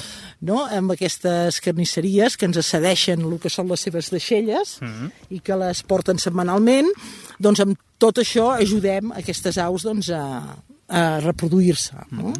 no? 0.47 0.62
amb 0.64 0.94
aquestes 0.94 1.61
carnisseries 1.64 2.38
que 2.38 2.47
ens 2.47 2.61
cedeixen 2.62 3.25
el 3.25 3.38
que 3.42 3.50
són 3.50 3.68
les 3.73 3.80
seves 3.80 4.11
deixelles 4.14 4.78
mm 4.80 4.87
-hmm. 4.87 5.11
i 5.30 5.40
que 5.40 5.56
les 5.56 5.83
porten 5.83 6.18
setmanalment. 6.18 6.90
Doncs 7.38 7.61
amb 7.61 7.78
tot 7.99 8.18
això 8.18 8.52
ajudem 8.54 9.12
aquestes 9.12 9.59
aus 9.59 9.83
doncs, 9.83 10.11
a, 10.11 10.56
a 10.88 11.21
reproduir-se. 11.21 11.97
No? 12.11 12.33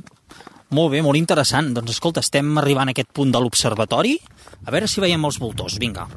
Molt 0.71 0.93
bé, 0.93 1.03
molt 1.03 1.17
interessant. 1.17 1.75
Doncs 1.75 1.91
escolta, 1.91 2.21
estem 2.21 2.59
arribant 2.59 2.89
a 2.89 2.91
aquest 2.91 3.13
punt 3.13 3.31
de 3.33 3.41
l'observatori. 3.41 4.19
A 4.67 4.71
veure 4.71 4.89
si 4.89 5.01
veiem 5.01 5.25
els 5.25 5.39
voltors. 5.39 5.79
Vinga. 5.79 6.09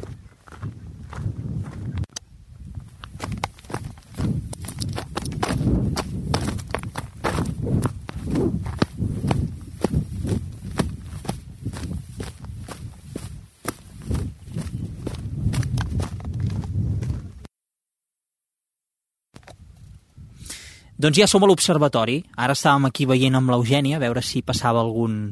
Doncs 21.07 21.21
ja 21.21 21.25
som 21.31 21.39
a 21.39 21.47
l'observatori. 21.47 22.17
Ara 22.35 22.51
estàvem 22.51 22.89
aquí 22.89 23.05
veient 23.07 23.37
amb 23.39 23.47
l'Eugènia 23.53 23.95
a 23.95 24.01
veure 24.01 24.19
si 24.19 24.41
passava 24.43 24.81
algun, 24.83 25.29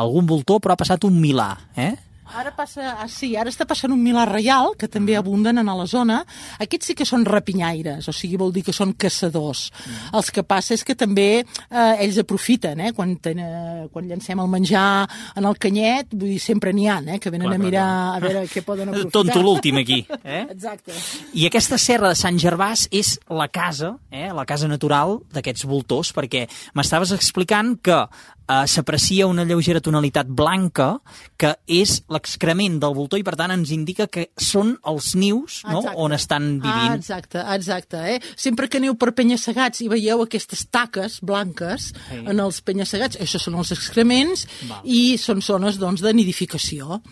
algun 0.00 0.24
voltor, 0.24 0.56
però 0.64 0.72
ha 0.72 0.80
passat 0.80 1.04
un 1.04 1.18
milà, 1.20 1.50
eh? 1.76 1.90
Ara 2.36 2.52
passa, 2.56 2.94
ah, 3.00 3.08
sí, 3.08 3.32
ara 3.36 3.50
està 3.52 3.66
passant 3.68 3.92
un 3.94 4.00
milà 4.02 4.24
reial, 4.28 4.74
que 4.78 4.88
també 4.90 5.16
abunden 5.16 5.58
en 5.60 5.70
la 5.70 5.86
zona. 5.88 6.20
Aquests 6.60 6.90
sí 6.90 6.96
que 6.98 7.06
són 7.08 7.24
rapinyaires, 7.28 8.08
o 8.08 8.14
sigui, 8.14 8.36
vol 8.40 8.52
dir 8.52 8.64
que 8.66 8.74
són 8.76 8.92
caçadors. 8.98 9.68
Mm. 9.70 10.10
Els 10.20 10.30
que 10.34 10.44
passa 10.44 10.74
és 10.76 10.84
que 10.84 10.96
també 10.98 11.28
eh, 11.40 12.04
ells 12.04 12.20
aprofiten, 12.22 12.80
eh, 12.80 12.92
quan, 12.96 13.16
ten, 13.22 13.40
eh, 13.40 13.86
quan 13.92 14.08
llancem 14.08 14.40
el 14.40 14.50
menjar 14.52 14.88
en 15.36 15.48
el 15.48 15.58
canyet, 15.60 16.12
vull 16.14 16.34
dir, 16.34 16.40
sempre 16.42 16.72
n'hi 16.76 16.88
ha, 16.88 17.00
eh, 17.06 17.18
que 17.22 17.32
venen 17.34 17.48
Clar, 17.48 17.56
a 17.56 17.58
clar, 17.58 17.66
mirar 17.66 17.88
clar. 17.88 18.16
a 18.16 18.22
veure 18.26 18.46
què 18.52 18.64
poden 18.66 18.88
aprofitar. 18.92 19.14
Tonto 19.18 19.42
l'últim 19.44 19.80
aquí, 19.82 20.00
eh? 20.24 20.44
Exacte. 20.50 20.96
I 21.38 21.48
aquesta 21.48 21.78
serra 21.80 22.12
de 22.12 22.18
Sant 22.18 22.40
Gervàs 22.40 22.88
és 22.94 23.16
la 23.28 23.48
casa, 23.52 23.94
eh, 24.10 24.28
la 24.34 24.46
casa 24.48 24.70
natural 24.70 25.18
d'aquests 25.34 25.68
voltors, 25.68 26.12
perquè 26.16 26.46
m'estaves 26.78 27.14
explicant 27.16 27.76
que 27.82 28.02
eh, 28.48 28.66
s'aprecia 28.66 29.26
una 29.28 29.44
lleugera 29.44 29.80
tonalitat 29.80 30.26
blanca 30.28 30.96
que 31.36 31.54
és 31.66 32.02
l'excrement 32.08 32.78
del 32.80 32.94
voltor 32.96 33.18
i 33.20 33.22
per 33.26 33.36
tant 33.36 33.52
ens 33.54 33.70
indica 33.70 34.06
que 34.08 34.30
són 34.36 34.76
els 34.88 35.14
nius 35.14 35.62
no? 35.68 35.78
Exacte. 35.82 35.96
on 36.00 36.12
estan 36.16 36.48
Ah, 36.62 36.66
vivint. 36.66 36.94
exacte, 36.98 37.38
exacte. 37.54 37.96
Eh? 38.14 38.20
Sempre 38.36 38.68
que 38.68 38.78
aneu 38.78 38.94
per 38.96 39.12
penya-segats 39.14 39.80
i 39.84 39.88
veieu 39.88 40.22
aquestes 40.22 40.66
taques 40.70 41.20
blanques 41.22 41.92
Sí. 42.08 42.16
en 42.26 42.40
els 42.40 42.60
penya-segats, 42.62 43.18
això 43.20 43.38
són 43.38 43.54
els 43.56 43.70
excrements 43.72 44.46
Val. 44.68 44.80
i 44.84 45.16
són 45.18 45.40
zones 45.42 45.78
doncs, 45.78 46.00
de 46.00 46.12
nidificació. 46.14 47.02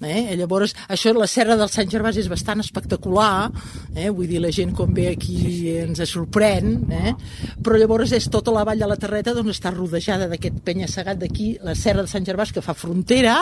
Eh? 0.00 0.36
Llavors, 0.38 0.72
això, 0.88 1.12
la 1.16 1.28
serra 1.28 1.56
del 1.60 1.68
Sant 1.72 1.90
Gervàs 1.92 2.16
és 2.20 2.30
bastant 2.32 2.62
espectacular, 2.62 3.50
eh? 3.94 4.08
vull 4.08 4.30
dir, 4.30 4.40
la 4.40 4.52
gent 4.54 4.72
quan 4.76 4.94
ve 4.96 5.10
aquí 5.12 5.74
ens 5.74 6.00
sorprèn, 6.08 6.72
eh? 6.88 7.12
però 7.60 7.76
llavors 7.80 8.14
és 8.16 8.30
tota 8.32 8.54
la 8.54 8.64
vall 8.64 8.80
de 8.80 8.88
la 8.88 8.98
Terreta 9.00 9.34
doncs 9.36 9.58
està 9.58 9.74
rodejada 9.74 10.30
d'aquest 10.30 10.62
penya-segat 10.64 11.20
d'aquí, 11.20 11.52
la 11.66 11.76
serra 11.76 12.06
de 12.06 12.12
Sant 12.12 12.24
Gervàs 12.26 12.54
que 12.56 12.64
fa 12.64 12.76
frontera 12.76 13.36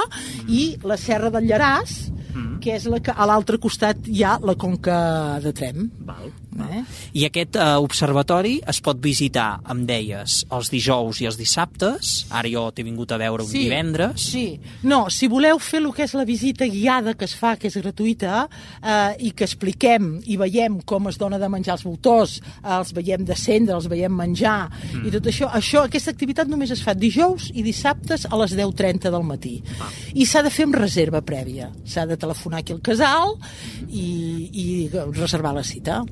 i 0.49 0.73
la 0.83 0.99
serra 0.99 1.31
del 1.35 1.47
Llaràs, 1.47 1.99
que 2.63 2.75
és 2.75 2.91
la 2.91 3.01
que 3.03 3.15
a 3.15 3.27
l'altre 3.29 3.59
costat 3.63 4.11
hi 4.11 4.25
ha 4.27 4.37
la 4.43 4.59
conca 4.59 4.99
de 5.45 5.55
Trem. 5.55 5.89
Val. 6.07 6.31
Eh? 6.67 6.83
I 7.21 7.27
aquest 7.29 7.57
eh, 7.57 7.67
observatori 7.83 8.59
es 8.69 8.81
pot 8.85 8.99
visitar, 9.03 9.61
em 9.71 9.85
deies, 9.89 10.41
els 10.55 10.71
dijous 10.73 11.23
i 11.23 11.29
els 11.31 11.39
dissabtes. 11.39 12.15
Ara 12.35 12.51
jo 12.51 12.67
t'he 12.75 12.87
vingut 12.87 13.13
a 13.15 13.21
veure 13.21 13.47
un 13.47 13.53
divendres. 13.53 14.29
Sí. 14.33 14.47
No, 14.89 15.07
si 15.13 15.29
voleu 15.31 15.61
fer 15.63 15.83
el 15.83 15.91
que 15.95 16.07
és 16.07 16.15
la 16.19 16.27
visita 16.29 16.67
guiada 16.69 17.15
que 17.19 17.29
es 17.29 17.35
fa, 17.39 17.55
que 17.57 17.71
és 17.71 17.79
gratuïta, 17.79 18.47
eh, 18.83 19.29
i 19.29 19.33
que 19.37 19.47
expliquem 19.47 20.17
i 20.27 20.39
veiem 20.41 20.81
com 20.89 21.09
es 21.11 21.19
dona 21.21 21.39
de 21.41 21.49
menjar 21.51 21.77
els 21.79 21.87
voltors, 21.87 22.39
eh, 22.59 22.75
els 22.79 22.93
veiem 22.97 23.25
descendre, 23.29 23.77
els 23.79 23.89
veiem 23.91 24.15
menjar, 24.15 24.69
mm. 24.69 25.07
i 25.09 25.15
tot 25.15 25.31
això, 25.31 25.51
això, 25.55 25.85
aquesta 25.87 26.13
activitat 26.15 26.51
només 26.51 26.73
es 26.75 26.83
fa 26.85 26.95
dijous 26.99 27.51
i 27.55 27.65
dissabtes 27.67 28.27
a 28.29 28.41
les 28.43 28.57
10.30 28.57 29.13
del 29.15 29.27
matí. 29.27 29.59
Ah. 29.79 29.91
I 30.15 30.27
s'ha 30.29 30.43
de 30.47 30.53
fer 30.55 30.69
amb 30.69 30.79
reserva 30.79 31.23
prèvia. 31.25 31.71
S'ha 31.89 32.07
de 32.09 32.19
telefonar 32.21 32.63
aquí 32.63 32.75
al 32.75 32.83
casal 32.85 33.37
i, 33.89 34.09
i 34.53 34.67
reservar 34.93 35.55
la 35.57 35.67
cita. 35.67 36.03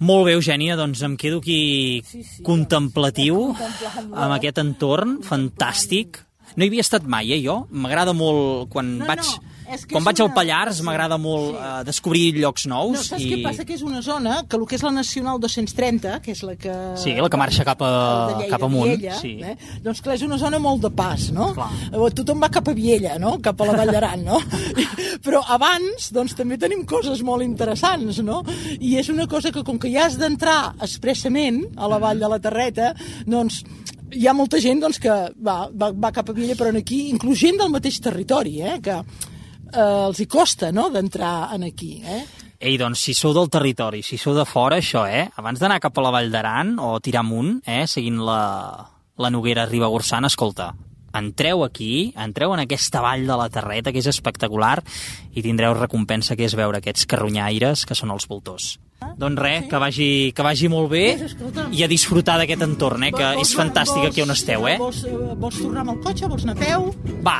Molt 0.00 0.24
bé, 0.26 0.32
Eugènia, 0.38 0.76
doncs 0.80 1.02
em 1.04 1.14
quedo 1.20 1.38
aquí 1.42 2.02
Sí, 2.08 2.22
sí, 2.24 2.42
contemplatiu 2.46 3.50
contemplant-lo. 3.52 4.16
amb 4.16 4.32
aquest 4.38 4.58
entorn 4.62 5.18
fantàstic. 5.26 6.22
No 6.56 6.64
hi 6.64 6.70
havia 6.72 6.80
estat 6.86 7.04
mai, 7.04 7.28
eh, 7.36 7.42
jo. 7.44 7.66
M'agrada 7.70 8.14
molt, 8.16 8.70
quan 8.72 8.96
No, 8.98 9.06
vaig... 9.06 9.20
no, 9.20 9.49
és 9.74 9.84
que 9.86 9.94
Quan 9.94 10.02
és 10.02 10.06
vaig 10.10 10.20
al 10.20 10.26
una- 10.28 10.34
Pallars 10.34 10.76
sí, 10.80 10.84
m'agrada 10.86 11.18
molt 11.18 11.54
sí. 11.54 11.62
eh, 11.62 11.84
descobrir 11.88 12.24
llocs 12.38 12.66
nous. 12.70 12.96
No, 12.98 13.02
saps 13.04 13.22
i... 13.22 13.30
què 13.32 13.40
passa? 13.44 13.64
Que 13.68 13.74
és 13.78 13.82
una 13.86 14.02
zona 14.02 14.40
que 14.48 14.56
el 14.58 14.66
que 14.66 14.76
és 14.78 14.82
la 14.86 14.92
Nacional 14.96 15.40
230, 15.40 16.20
que 16.24 16.32
és 16.34 16.42
la 16.46 16.56
que... 16.60 16.74
Sí, 17.00 17.14
la 17.16 17.28
que 17.30 17.40
marxa 17.40 17.64
cap 17.68 17.82
a- 17.86 17.90
Lleida, 18.36 18.50
cap 18.54 18.64
amunt, 18.68 18.90
Viella, 18.96 19.16
sí. 19.20 19.36
Eh? 19.44 19.56
Doncs 19.84 20.00
clar, 20.04 20.16
és 20.18 20.24
una 20.26 20.38
zona 20.38 20.58
molt 20.62 20.82
de 20.86 20.90
pas, 20.90 21.28
no? 21.36 21.52
Clar. 21.54 21.70
Eh, 21.92 22.10
Tothom 22.20 22.42
va 22.42 22.50
cap 22.52 22.68
a 22.68 22.74
Viella, 22.76 23.18
no? 23.22 23.36
Cap 23.42 23.60
a 23.60 23.70
la 23.70 23.76
Vall 23.80 23.92
d'Aran, 23.94 24.24
no? 24.26 24.40
Però 25.24 25.42
abans, 25.52 26.10
doncs, 26.14 26.34
també 26.38 26.58
tenim 26.60 26.84
coses 26.88 27.22
molt 27.26 27.44
interessants, 27.46 28.18
no? 28.24 28.42
I 28.80 28.96
és 29.00 29.08
una 29.12 29.26
cosa 29.30 29.52
que, 29.54 29.62
com 29.66 29.78
que 29.80 29.90
ja 29.92 30.06
has 30.08 30.18
d'entrar 30.20 30.74
expressament 30.80 31.62
a 31.76 31.88
la 31.90 31.98
Vall 32.02 32.20
de 32.20 32.28
la 32.30 32.38
Terreta, 32.42 32.92
doncs, 33.26 33.62
hi 34.10 34.26
ha 34.26 34.32
molta 34.34 34.58
gent 34.58 34.80
doncs, 34.82 34.98
que 34.98 35.12
va, 35.38 35.68
va, 35.70 35.92
va 35.94 36.10
cap 36.14 36.30
a 36.32 36.34
Viella, 36.34 36.56
però 36.58 36.72
aquí, 36.76 37.04
inclús 37.14 37.38
gent 37.38 37.60
del 37.60 37.70
mateix 37.70 38.00
territori, 38.02 38.56
eh? 38.60 38.78
que 38.82 38.96
eh, 39.72 40.06
els 40.08 40.20
hi 40.20 40.26
costa 40.26 40.70
no? 40.72 40.88
d'entrar 40.90 41.50
en 41.54 41.64
aquí. 41.68 42.00
Eh? 42.04 42.22
Ei, 42.60 42.76
doncs, 42.76 43.00
si 43.00 43.14
sou 43.16 43.32
del 43.32 43.48
territori, 43.48 44.02
si 44.04 44.18
sou 44.20 44.34
de 44.36 44.44
fora, 44.44 44.76
això, 44.82 45.06
eh? 45.08 45.28
Abans 45.40 45.58
d'anar 45.62 45.80
cap 45.80 45.96
a 45.96 46.02
la 46.04 46.10
Vall 46.12 46.30
d'Aran 46.30 46.74
o 46.78 46.98
tirar 47.00 47.22
amunt, 47.24 47.62
eh? 47.66 47.86
Seguint 47.88 48.18
la, 48.20 48.42
la 49.16 49.30
Noguera 49.32 49.64
Ribagorçana, 49.66 50.28
escolta, 50.28 50.74
entreu 51.16 51.64
aquí, 51.64 52.12
entreu 52.20 52.52
en 52.54 52.60
aquesta 52.62 53.00
vall 53.02 53.24
de 53.26 53.38
la 53.40 53.48
Terreta, 53.50 53.90
que 53.90 53.98
és 53.98 54.06
espectacular, 54.12 54.76
i 55.32 55.42
tindreu 55.42 55.72
recompensa, 55.74 56.36
que 56.36 56.44
és 56.46 56.54
veure 56.54 56.78
aquests 56.78 57.08
carronyaires, 57.10 57.86
que 57.88 57.96
són 57.98 58.12
els 58.14 58.28
voltors. 58.30 58.76
Doncs 59.16 59.40
res, 59.40 59.64
que 59.70 59.78
vagi, 59.80 60.08
que 60.36 60.44
vagi 60.44 60.68
molt 60.68 60.90
bé 60.92 61.04
Doncs 61.16 61.72
i 61.72 61.82
a 61.82 61.88
disfrutar 61.88 62.36
d'aquest 62.38 62.62
entorn, 62.68 63.08
eh? 63.08 63.12
Que 63.16 63.24
Vols- 63.24 63.48
és 63.48 63.56
fantàstic 63.56 64.04
aquí 64.10 64.20
on 64.22 64.30
esteu, 64.36 64.68
eh? 64.68 64.76
Vols, 64.78 65.02
eh, 65.08 65.16
vols 65.40 65.56
tornar 65.64 65.86
amb 65.86 65.96
el 65.96 66.00
cotxe? 66.04 66.28
Vols 66.28 66.44
anar 66.44 66.58
a 66.58 66.60
peu? 66.60 66.90
Va, 67.24 67.38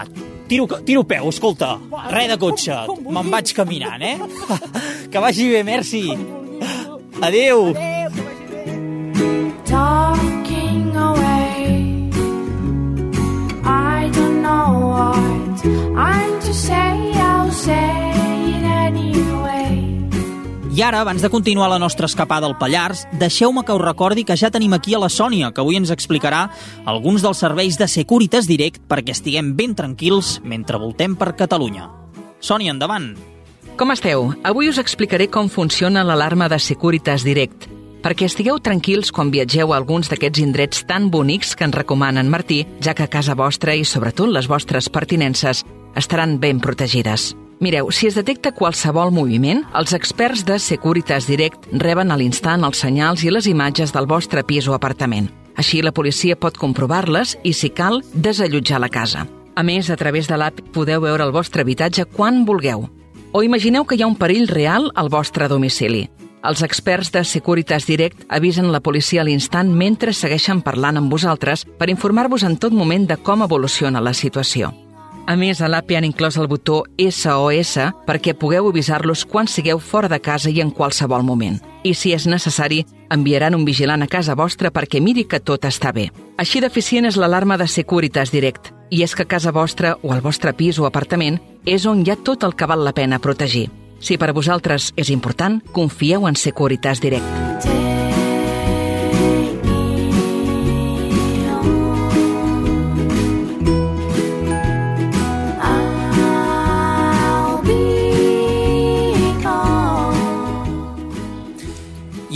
tiro, 0.51 0.67
tiro 0.83 1.05
peu, 1.05 1.29
escolta. 1.31 1.79
Res 2.11 2.29
de 2.33 2.37
cotxe. 2.43 2.75
Me'n 3.07 3.31
vaig 3.31 3.55
caminant, 3.55 4.03
eh? 4.03 4.19
Que 5.11 5.23
vagi 5.23 5.49
bé, 5.51 5.63
merci. 5.67 6.05
Adéu. 7.21 7.71
Adéu, 7.71 8.00
I 20.81 20.83
ara, 20.83 21.03
abans 21.03 21.21
de 21.21 21.29
continuar 21.29 21.69
la 21.69 21.79
nostra 21.79 22.07
escapada 22.07 22.47
al 22.47 22.57
Pallars, 22.57 23.03
deixeu-me 23.21 23.67
que 23.69 23.75
us 23.77 23.83
recordi 23.83 24.23
que 24.25 24.33
ja 24.41 24.49
tenim 24.49 24.73
aquí 24.73 24.95
a 24.97 25.01
la 25.03 25.11
Sònia, 25.13 25.51
que 25.53 25.61
avui 25.61 25.77
ens 25.77 25.91
explicarà 25.93 26.47
alguns 26.89 27.21
dels 27.21 27.43
serveis 27.45 27.77
de 27.77 27.85
Securitas 27.85 28.49
Direct 28.49 28.81
perquè 28.89 29.13
estiguem 29.13 29.51
ben 29.59 29.75
tranquils 29.77 30.39
mentre 30.41 30.81
voltem 30.81 31.19
per 31.21 31.35
Catalunya. 31.37 31.91
Sònia, 32.41 32.73
endavant. 32.73 33.11
Com 33.77 33.93
esteu? 33.93 34.31
Avui 34.41 34.73
us 34.73 34.81
explicaré 34.81 35.29
com 35.29 35.53
funciona 35.53 36.01
l'alarma 36.01 36.49
de 36.49 36.57
Securitas 36.57 37.29
Direct, 37.29 37.69
perquè 38.01 38.31
estigueu 38.33 38.57
tranquils 38.65 39.13
quan 39.13 39.29
viatgeu 39.29 39.75
a 39.75 39.77
alguns 39.77 40.09
d'aquests 40.09 40.41
indrets 40.41 40.89
tan 40.89 41.13
bonics 41.13 41.53
que 41.53 41.69
ens 41.69 41.77
recomana 41.77 42.25
en 42.25 42.33
Martí, 42.33 42.65
ja 42.81 42.97
que 42.97 43.13
casa 43.13 43.37
vostra 43.37 43.77
i 43.77 43.85
sobretot 43.85 44.33
les 44.33 44.49
vostres 44.49 44.89
pertinences 44.89 45.61
estaran 45.93 46.41
ben 46.41 46.57
protegides. 46.57 47.35
Mireu, 47.61 47.91
si 47.93 48.07
es 48.09 48.15
detecta 48.17 48.55
qualsevol 48.57 49.11
moviment, 49.13 49.67
els 49.77 49.93
experts 49.93 50.47
de 50.49 50.57
Securitas 50.59 51.27
Direct 51.29 51.67
reben 51.83 52.09
a 52.09 52.17
l'instant 52.17 52.65
els 52.65 52.81
senyals 52.81 53.21
i 53.21 53.29
les 53.29 53.45
imatges 53.51 53.93
del 53.93 54.09
vostre 54.09 54.41
pis 54.49 54.65
o 54.65 54.73
apartament. 54.73 55.29
Així 55.61 55.83
la 55.85 55.93
policia 55.93 56.39
pot 56.41 56.57
comprovar-les 56.57 57.37
i, 57.45 57.53
si 57.53 57.69
cal, 57.69 58.01
desallotjar 58.15 58.81
la 58.81 58.89
casa. 58.89 59.27
A 59.53 59.63
més, 59.63 59.93
a 59.93 59.99
través 60.01 60.25
de 60.25 60.41
l'app 60.41 60.65
podeu 60.73 61.05
veure 61.05 61.29
el 61.29 61.37
vostre 61.37 61.61
habitatge 61.61 62.09
quan 62.09 62.47
vulgueu. 62.49 62.89
O 63.37 63.45
imagineu 63.45 63.85
que 63.85 64.01
hi 64.01 64.07
ha 64.07 64.09
un 64.09 64.17
perill 64.17 64.49
real 64.49 64.89
al 64.97 65.13
vostre 65.13 65.53
domicili. 65.53 66.07
Els 66.41 66.65
experts 66.65 67.13
de 67.13 67.27
Securitas 67.29 67.85
Direct 67.85 68.25
avisen 68.33 68.73
la 68.73 68.81
policia 68.81 69.21
a 69.21 69.29
l'instant 69.29 69.69
mentre 69.69 70.17
segueixen 70.17 70.65
parlant 70.65 70.97
amb 70.97 71.13
vosaltres 71.13 71.69
per 71.77 71.93
informar-vos 71.93 72.49
en 72.49 72.57
tot 72.57 72.73
moment 72.73 73.05
de 73.05 73.21
com 73.21 73.45
evoluciona 73.45 74.01
la 74.01 74.17
situació. 74.17 74.73
A 75.31 75.37
més, 75.39 75.61
a 75.63 75.69
l'app 75.71 75.93
hi 75.93 75.95
han 75.95 76.03
inclòs 76.09 76.35
el 76.43 76.49
botó 76.51 76.81
SOS 76.99 77.77
perquè 78.03 78.33
pugueu 78.35 78.67
avisar-los 78.67 79.23
quan 79.31 79.47
sigueu 79.47 79.79
fora 79.79 80.09
de 80.11 80.19
casa 80.19 80.51
i 80.51 80.59
en 80.59 80.73
qualsevol 80.75 81.23
moment. 81.23 81.61
I 81.87 81.93
si 81.95 82.11
és 82.17 82.27
necessari, 82.27 82.81
enviaran 83.15 83.55
un 83.55 83.63
vigilant 83.69 84.03
a 84.03 84.09
casa 84.11 84.35
vostra 84.35 84.73
perquè 84.75 84.99
miri 84.99 85.29
que 85.31 85.39
tot 85.39 85.69
està 85.69 85.93
bé. 85.95 86.09
Així 86.37 86.59
d'eficient 86.59 87.07
és 87.07 87.15
l'alarma 87.15 87.61
de 87.63 87.69
Securitas 87.71 88.35
Direct. 88.35 88.73
I 88.91 89.05
és 89.07 89.15
que 89.15 89.29
casa 89.31 89.55
vostra 89.55 89.95
o 90.03 90.11
el 90.17 90.25
vostre 90.25 90.51
pis 90.51 90.81
o 90.83 90.89
apartament 90.89 91.39
és 91.63 91.87
on 91.87 92.03
hi 92.03 92.11
ha 92.11 92.19
tot 92.19 92.43
el 92.43 92.57
que 92.59 92.67
val 92.67 92.83
la 92.83 92.97
pena 92.97 93.23
protegir. 93.23 93.69
Si 94.01 94.19
per 94.19 94.33
vosaltres 94.35 94.91
és 94.97 95.15
important, 95.15 95.61
confieu 95.71 96.27
en 96.27 96.35
Securitas 96.35 96.99
Direct. 96.99 97.80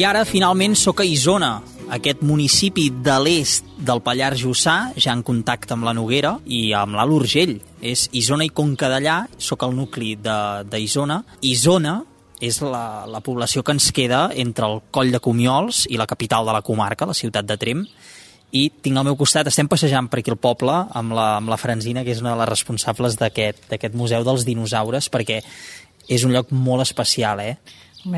I 0.04 0.06
ara, 0.06 0.26
finalment, 0.28 0.74
sóc 0.76 0.98
a 1.00 1.04
Isona, 1.08 1.62
aquest 1.96 2.20
municipi 2.28 2.90
de 3.06 3.14
l'est 3.24 3.64
del 3.88 4.02
Pallars 4.04 4.36
Jussà, 4.36 4.74
ja 5.00 5.14
en 5.16 5.22
contacte 5.24 5.72
amb 5.72 5.86
la 5.88 5.94
Noguera 5.96 6.34
i 6.44 6.74
amb 6.76 6.98
l'Alt 6.98 7.14
Urgell. 7.16 7.54
És 7.80 8.02
Isona 8.12 8.44
i 8.44 8.50
Conca 8.52 8.90
d'allà, 8.92 9.14
sóc 9.40 9.62
al 9.64 9.72
nucli 9.72 10.10
d'Isona. 10.20 11.16
Isona 11.48 11.94
és 12.36 12.58
la, 12.60 13.06
la 13.08 13.22
població 13.24 13.62
que 13.64 13.72
ens 13.72 13.86
queda 13.96 14.26
entre 14.44 14.68
el 14.68 14.82
Coll 14.92 15.14
de 15.14 15.22
Comiols 15.24 15.86
i 15.88 15.96
la 15.96 16.08
capital 16.10 16.44
de 16.44 16.52
la 16.52 16.60
comarca, 16.66 17.08
la 17.08 17.16
ciutat 17.16 17.48
de 17.48 17.56
Trem, 17.62 17.80
i 18.52 18.66
tinc 18.84 19.00
al 19.00 19.08
meu 19.08 19.16
costat, 19.16 19.48
estem 19.48 19.72
passejant 19.72 20.10
per 20.12 20.20
aquí 20.20 20.34
el 20.34 20.36
poble 20.36 20.74
amb 21.00 21.16
la, 21.16 21.30
amb 21.38 21.48
la 21.48 21.56
Franzina, 21.56 22.04
que 22.04 22.12
és 22.12 22.20
una 22.20 22.34
de 22.34 22.42
les 22.42 22.50
responsables 22.52 23.16
d'aquest 23.16 23.96
museu 23.96 24.28
dels 24.28 24.44
dinosaures, 24.44 25.08
perquè 25.08 25.40
és 26.12 26.28
un 26.28 26.36
lloc 26.36 26.52
molt 26.52 26.84
especial, 26.84 27.40
eh? 27.40 27.56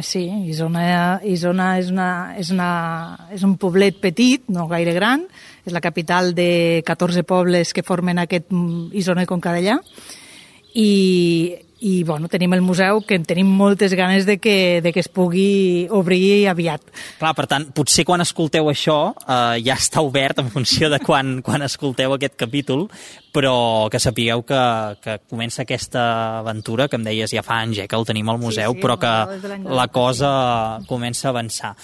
Sí, 0.03 0.25
Isona, 0.51 1.20
Isona 1.22 1.66
és, 1.79 1.92
una, 1.94 2.09
és, 2.35 2.51
una, 2.51 2.70
és 3.31 3.44
un 3.46 3.55
poblet 3.61 4.01
petit, 4.03 4.42
no 4.51 4.66
gaire 4.66 4.90
gran, 4.96 5.22
és 5.62 5.75
la 5.75 5.83
capital 5.85 6.33
de 6.35 6.83
14 6.87 7.22
pobles 7.22 7.70
que 7.70 7.85
formen 7.87 8.18
aquest 8.18 8.51
mm, 8.51 8.90
Isona 8.99 9.22
i 9.22 9.31
Concadellà, 9.31 9.77
i 10.75 10.90
i 11.81 12.05
bueno, 12.05 12.29
tenim 12.33 12.55
el 12.57 12.62
museu 12.65 13.03
que 13.05 13.19
en 13.19 13.25
tenim 13.29 13.49
moltes 13.53 13.93
ganes 13.95 14.25
de 14.25 14.39
que, 14.41 14.81
de 14.81 14.93
que 14.95 15.03
es 15.03 15.11
pugui 15.12 15.87
obrir 15.93 16.49
aviat. 16.49 16.81
Clar, 17.21 17.35
per 17.37 17.47
tant, 17.51 17.69
potser 17.77 18.07
quan 18.09 18.25
escolteu 18.25 18.71
això 18.73 18.99
eh, 19.12 19.61
ja 19.67 19.77
està 19.77 20.01
obert 20.05 20.41
en 20.41 20.49
funció 20.53 20.89
de 20.93 21.01
quan, 21.05 21.39
quan 21.47 21.67
escolteu 21.67 22.17
aquest 22.17 22.39
capítol, 22.41 22.87
però 23.37 23.91
que 23.93 24.01
sapigueu 24.01 24.47
que, 24.49 24.62
que 25.05 25.19
comença 25.29 25.67
aquesta 25.67 26.41
aventura, 26.41 26.89
que 26.89 26.97
em 26.97 27.05
deies 27.05 27.37
ja 27.37 27.45
fa 27.45 27.61
anys 27.67 27.85
eh, 27.85 27.89
que 27.91 27.99
el 27.99 28.09
tenim 28.09 28.33
al 28.33 28.41
museu, 28.41 28.73
sí, 28.73 28.81
però 28.81 28.97
el 28.97 29.05
que 29.05 29.65
la 29.69 29.89
cosa 29.93 30.31
comença 30.89 31.29
a 31.29 31.37
avançar. 31.37 31.77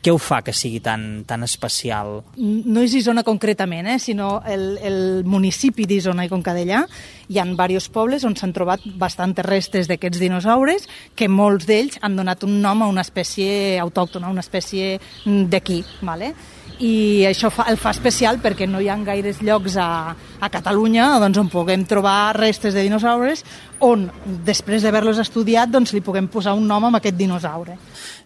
Què 0.00 0.12
ho 0.14 0.18
fa 0.18 0.40
que 0.40 0.54
sigui 0.56 0.80
tan, 0.80 1.24
tan 1.28 1.44
especial? 1.44 2.22
no 2.40 2.80
és 2.80 2.94
Isona 2.96 3.24
concretament, 3.26 3.86
eh, 3.86 3.98
sinó 4.00 4.40
el, 4.48 4.78
el 4.80 5.00
municipi 5.28 5.84
d'Isona 5.88 6.24
i 6.24 6.30
Concadellà. 6.32 6.86
Hi 7.28 7.38
ha 7.38 7.44
diversos 7.44 7.90
pobles 7.92 8.24
on 8.24 8.36
s'han 8.36 8.54
trobat 8.56 8.86
bastantes 9.00 9.44
restes 9.44 9.90
d'aquests 9.90 10.22
dinosaures 10.22 10.88
que 11.14 11.28
molts 11.28 11.68
d'ells 11.68 12.00
han 12.00 12.16
donat 12.16 12.46
un 12.48 12.56
nom 12.62 12.82
a 12.82 12.88
una 12.88 13.04
espècie 13.04 13.76
autòctona, 13.82 14.32
una 14.32 14.44
espècie 14.44 14.96
mm, 14.98 15.44
d'aquí. 15.52 15.82
Vale? 16.00 16.32
I 16.80 17.26
això 17.28 17.50
fa, 17.52 17.66
el 17.68 17.76
fa 17.80 17.92
especial 17.92 18.40
perquè 18.40 18.66
no 18.68 18.80
hi 18.80 18.88
ha 18.88 18.96
gaires 19.04 19.42
llocs 19.44 19.76
a, 19.76 20.14
a 20.16 20.48
Catalunya 20.52 21.10
doncs, 21.20 21.40
on 21.42 21.50
puguem 21.52 21.84
trobar 21.88 22.32
restes 22.38 22.74
de 22.76 22.84
dinosaures 22.86 23.44
on, 23.84 24.06
després 24.46 24.84
d'haver-los 24.84 25.20
estudiat, 25.20 25.68
doncs, 25.68 25.92
li 25.92 26.00
puguem 26.04 26.28
posar 26.32 26.56
un 26.56 26.66
nom 26.68 26.88
amb 26.88 26.96
aquest 26.96 27.16
dinosaure. 27.16 27.76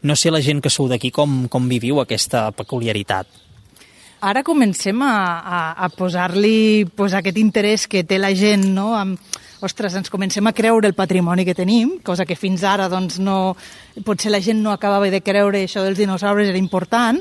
No 0.03 0.15
sé 0.17 0.31
la 0.31 0.43
gent 0.43 0.63
que 0.63 0.71
sou 0.71 0.89
d'aquí 0.91 1.11
com, 1.15 1.45
com 1.51 1.67
viviu 1.71 1.99
aquesta 2.03 2.51
peculiaritat. 2.55 3.43
Ara 4.25 4.41
comencem 4.41 5.03
a, 5.05 5.15
a, 5.37 5.59
a 5.85 5.89
posar-li 5.93 6.87
pues, 6.97 7.13
aquest 7.13 7.37
interès 7.43 7.89
que 7.91 8.07
té 8.09 8.17
la 8.17 8.33
gent, 8.39 8.71
no? 8.73 8.95
Amb, 8.97 9.19
ostres, 9.65 9.97
ens 9.99 10.13
comencem 10.13 10.47
a 10.47 10.55
creure 10.57 10.89
el 10.89 10.97
patrimoni 10.97 11.45
que 11.45 11.57
tenim, 11.57 11.99
cosa 12.05 12.25
que 12.29 12.37
fins 12.37 12.65
ara 12.65 12.87
doncs, 12.93 13.19
no, 13.21 13.57
potser 14.07 14.33
la 14.33 14.41
gent 14.45 14.63
no 14.63 14.73
acabava 14.73 15.11
de 15.13 15.21
creure 15.25 15.65
això 15.65 15.85
dels 15.85 16.01
dinosaures 16.01 16.49
era 16.49 16.61
important, 16.61 17.21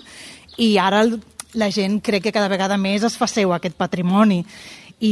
i 0.57 0.77
ara 0.77 1.01
el- 1.01 1.19
la 1.53 1.69
gent 1.71 1.99
crec 2.01 2.23
que 2.23 2.31
cada 2.33 2.47
vegada 2.49 2.77
més 2.77 3.03
es 3.03 3.17
fa 3.17 3.27
seu 3.27 3.53
aquest 3.53 3.75
patrimoni. 3.77 4.43
I, 5.03 5.09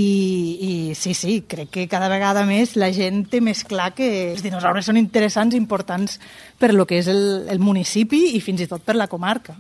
I 0.61 0.95
sí, 0.95 1.13
sí, 1.13 1.41
crec 1.47 1.69
que 1.69 1.87
cada 1.91 2.07
vegada 2.07 2.45
més 2.47 2.77
la 2.79 2.91
gent 2.95 3.25
té 3.29 3.41
més 3.43 3.63
clar 3.67 3.89
que 3.93 4.31
els 4.31 4.43
dinosaures 4.45 4.85
són 4.87 4.95
interessants 4.97 5.53
i 5.53 5.59
importants 5.59 6.19
per 6.57 6.71
lo 6.73 6.85
que 6.87 7.01
és 7.01 7.09
el, 7.11 7.45
el 7.51 7.59
municipi 7.59 8.37
i 8.37 8.41
fins 8.41 8.61
i 8.63 8.67
tot 8.71 8.85
per 8.87 8.95
la 8.95 9.09
comarca. 9.11 9.57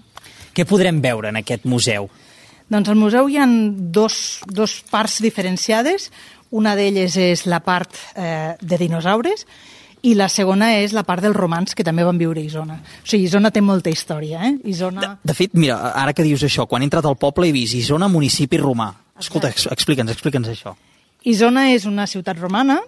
Què 0.55 0.63
podrem 0.67 1.01
veure 1.03 1.29
en 1.33 1.41
aquest 1.41 1.65
museu? 1.67 2.07
Doncs 2.71 2.87
al 2.87 2.95
museu 2.95 3.27
hi 3.27 3.35
ha 3.41 3.47
dos, 3.47 4.39
dos 4.47 4.77
parts 4.89 5.19
diferenciades. 5.21 6.11
Una 6.51 6.77
d'elles 6.79 7.17
és 7.19 7.45
la 7.47 7.59
part 7.63 7.91
eh, 8.15 8.55
de 8.61 8.77
dinosaures 8.79 9.45
i 10.03 10.13
la 10.17 10.27
segona 10.29 10.71
és 10.81 10.95
la 10.97 11.03
part 11.05 11.21
dels 11.21 11.35
romans 11.37 11.75
que 11.77 11.85
també 11.85 12.03
van 12.07 12.17
viure 12.17 12.41
a 12.41 12.43
Isona. 12.43 12.79
O 12.81 13.07
sigui, 13.07 13.27
Isona 13.29 13.51
té 13.53 13.61
molta 13.61 13.91
història, 13.93 14.41
eh? 14.47 14.55
Isona... 14.71 15.17
De 15.23 15.35
fet, 15.37 15.53
mira, 15.53 15.77
ara 15.93 16.13
que 16.17 16.25
dius 16.25 16.43
això, 16.47 16.65
quan 16.69 16.81
he 16.81 16.89
entrat 16.89 17.05
al 17.05 17.19
poble 17.21 17.49
he 17.49 17.53
vist 17.55 17.77
Isona, 17.77 18.09
municipi 18.09 18.57
romà. 18.61 18.89
Escolta, 19.21 19.51
ex- 19.53 19.69
explica'ns, 19.69 20.15
explica'ns 20.15 20.49
això. 20.49 20.73
Isona 21.29 21.67
és 21.75 21.85
una 21.85 22.07
ciutat 22.09 22.39
romana 22.41 22.79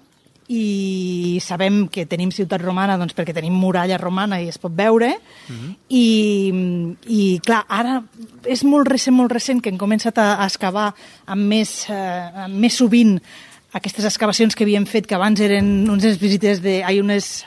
i 0.52 1.40
sabem 1.40 1.86
que 1.88 2.04
tenim 2.10 2.32
ciutat 2.34 2.60
romana 2.62 2.98
doncs, 3.00 3.14
perquè 3.16 3.32
tenim 3.36 3.54
muralla 3.56 3.96
romana 4.02 4.42
i 4.44 4.50
es 4.52 4.58
pot 4.60 4.74
veure 4.76 5.14
I, 5.88 6.52
i 7.08 7.22
clar, 7.46 7.62
ara 7.70 8.02
és 8.44 8.66
molt 8.68 8.90
recent, 8.92 9.16
molt 9.16 9.32
recent 9.32 9.62
que 9.64 9.72
hem 9.72 9.80
començat 9.80 10.20
a, 10.20 10.34
a 10.44 10.50
excavar 10.50 10.90
amb 11.32 11.48
més, 11.48 11.86
eh, 11.88 12.46
amb 12.48 12.60
més 12.60 12.76
sovint 12.76 13.16
aquestes 13.74 14.06
excavacions 14.06 14.56
que 14.56 14.64
havíem 14.68 14.86
fet 14.90 15.08
que 15.10 15.16
abans 15.18 15.40
eren 15.42 15.90
unes 15.90 16.20
visites 16.22 16.62
de... 16.62 16.84
Ai, 16.86 17.00
unes, 17.02 17.44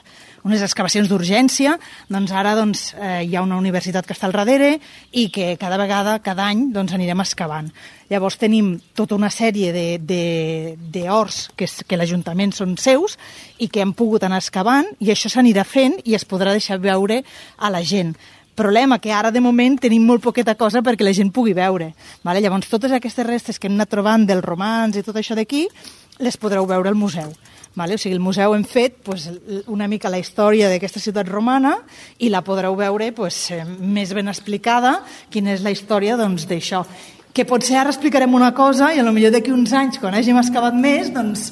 unes 0.46 0.62
excavacions 0.62 1.08
d'urgència, 1.10 1.72
doncs 2.10 2.30
ara 2.30 2.52
doncs, 2.54 2.92
eh, 2.94 3.24
hi 3.26 3.34
ha 3.34 3.42
una 3.42 3.56
universitat 3.58 4.06
que 4.06 4.14
està 4.14 4.28
al 4.28 4.34
darrere 4.36 4.76
i 5.10 5.24
que 5.34 5.56
cada 5.58 5.78
vegada, 5.80 6.20
cada 6.22 6.44
any, 6.46 6.68
doncs 6.74 6.94
anirem 6.94 7.18
excavant. 7.24 7.72
Llavors 8.10 8.38
tenim 8.38 8.76
tota 8.94 9.16
una 9.18 9.30
sèrie 9.34 9.72
d'horts 9.98 11.50
que, 11.56 11.66
és- 11.66 11.82
que 11.86 11.96
l'Ajuntament 11.98 12.52
són 12.54 12.76
seus 12.78 13.18
i 13.58 13.66
que 13.68 13.82
hem 13.82 13.92
pogut 13.92 14.22
anar 14.22 14.38
excavant 14.38 14.86
i 15.02 15.10
això 15.10 15.30
s'anirà 15.32 15.64
fent 15.66 15.98
i 16.04 16.14
es 16.14 16.26
podrà 16.26 16.52
deixar 16.54 16.78
veure 16.78 17.22
a 17.58 17.70
la 17.70 17.82
gent. 17.82 18.14
Problema 18.56 18.96
que 18.98 19.12
ara 19.12 19.30
de 19.30 19.40
moment 19.44 19.74
tenim 19.82 20.06
molt 20.08 20.22
poqueta 20.24 20.54
cosa 20.56 20.80
perquè 20.80 21.04
la 21.04 21.12
gent 21.12 21.28
pugui 21.30 21.52
veure. 21.52 21.90
Vale? 22.24 22.40
Llavors 22.40 22.70
totes 22.70 22.92
aquestes 22.92 23.26
restes 23.26 23.58
que 23.58 23.66
hem 23.68 23.74
anat 23.76 23.90
trobant 23.92 24.24
dels 24.24 24.44
romans 24.44 24.96
i 24.96 25.02
tot 25.04 25.16
això 25.20 25.34
d'aquí 25.36 25.66
les 26.18 26.36
podreu 26.40 26.66
veure 26.66 26.88
al 26.88 26.98
museu. 26.98 27.32
Vale? 27.76 27.94
O 27.94 28.00
sigui, 28.00 28.14
el 28.16 28.24
museu 28.24 28.54
hem 28.56 28.64
fet 28.64 29.02
pues, 29.04 29.28
una 29.68 29.84
mica 29.84 30.08
la 30.08 30.16
història 30.16 30.70
d'aquesta 30.72 31.00
ciutat 31.02 31.28
romana 31.28 31.74
i 32.16 32.30
la 32.32 32.40
podreu 32.40 32.76
veure 32.78 33.10
pues, 33.12 33.50
eh, 33.52 33.60
més 33.66 34.14
ben 34.16 34.32
explicada 34.32 35.02
quina 35.28 35.52
és 35.52 35.64
la 35.64 35.74
història 35.74 36.16
doncs, 36.16 36.46
d'això. 36.48 36.86
Que 37.36 37.44
potser 37.44 37.76
ara 37.76 37.92
explicarem 37.92 38.32
una 38.32 38.54
cosa 38.56 38.94
i 38.96 39.00
a 39.02 39.04
lo 39.04 39.12
millor 39.12 39.34
d'aquí 39.34 39.52
uns 39.52 39.74
anys, 39.76 40.00
quan 40.00 40.16
hàgim 40.16 40.40
excavat 40.40 40.72
més, 40.72 41.12
doncs 41.12 41.50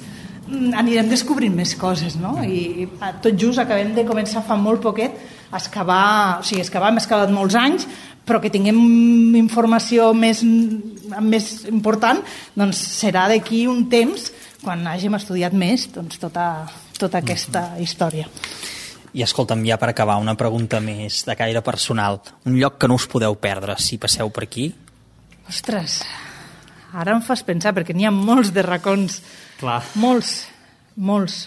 mm, 0.48 0.72
anirem 0.80 1.12
descobrint 1.12 1.52
més 1.52 1.74
coses, 1.76 2.16
no? 2.16 2.38
I 2.40 2.88
tot 3.20 3.36
just 3.36 3.60
acabem 3.60 3.92
de 3.92 4.06
començar 4.08 4.40
fa 4.48 4.56
molt 4.56 4.80
poquet 4.80 5.20
a 5.52 5.60
excavar, 5.60 6.40
o 6.40 6.48
sigui, 6.48 6.64
excavar 6.64 6.88
hem 6.88 7.02
excavat 7.02 7.36
molts 7.36 7.58
anys, 7.60 7.84
però 8.24 8.40
que 8.40 8.48
tinguem 8.48 8.80
informació 9.36 10.08
més, 10.16 10.40
més 11.20 11.50
important, 11.68 12.24
doncs 12.56 12.80
serà 12.96 13.28
d'aquí 13.28 13.66
un 13.68 13.84
temps, 13.92 14.30
quan 14.64 14.86
hàgim 14.88 15.14
estudiat 15.18 15.52
més 15.56 15.86
doncs, 15.94 16.18
tota, 16.22 16.64
tota 16.98 17.20
aquesta 17.20 17.74
història. 17.82 18.26
I 19.14 19.22
escolta'm, 19.22 19.62
ja 19.68 19.76
per 19.78 19.92
acabar, 19.92 20.16
una 20.18 20.34
pregunta 20.34 20.80
més 20.82 21.20
de 21.28 21.36
caire 21.38 21.60
personal. 21.62 22.18
Un 22.48 22.56
lloc 22.58 22.80
que 22.82 22.88
no 22.90 22.96
us 22.98 23.06
podeu 23.06 23.36
perdre 23.38 23.76
si 23.78 23.98
passeu 24.02 24.30
per 24.34 24.48
aquí? 24.48 24.72
Ostres, 25.48 26.00
ara 26.96 27.14
em 27.14 27.22
fas 27.22 27.44
pensar, 27.46 27.74
perquè 27.76 27.94
n'hi 27.94 28.08
ha 28.08 28.10
molts 28.14 28.50
de 28.56 28.64
racons. 28.66 29.20
Clar. 29.60 29.82
Molts, 30.00 30.46
molts. 30.96 31.44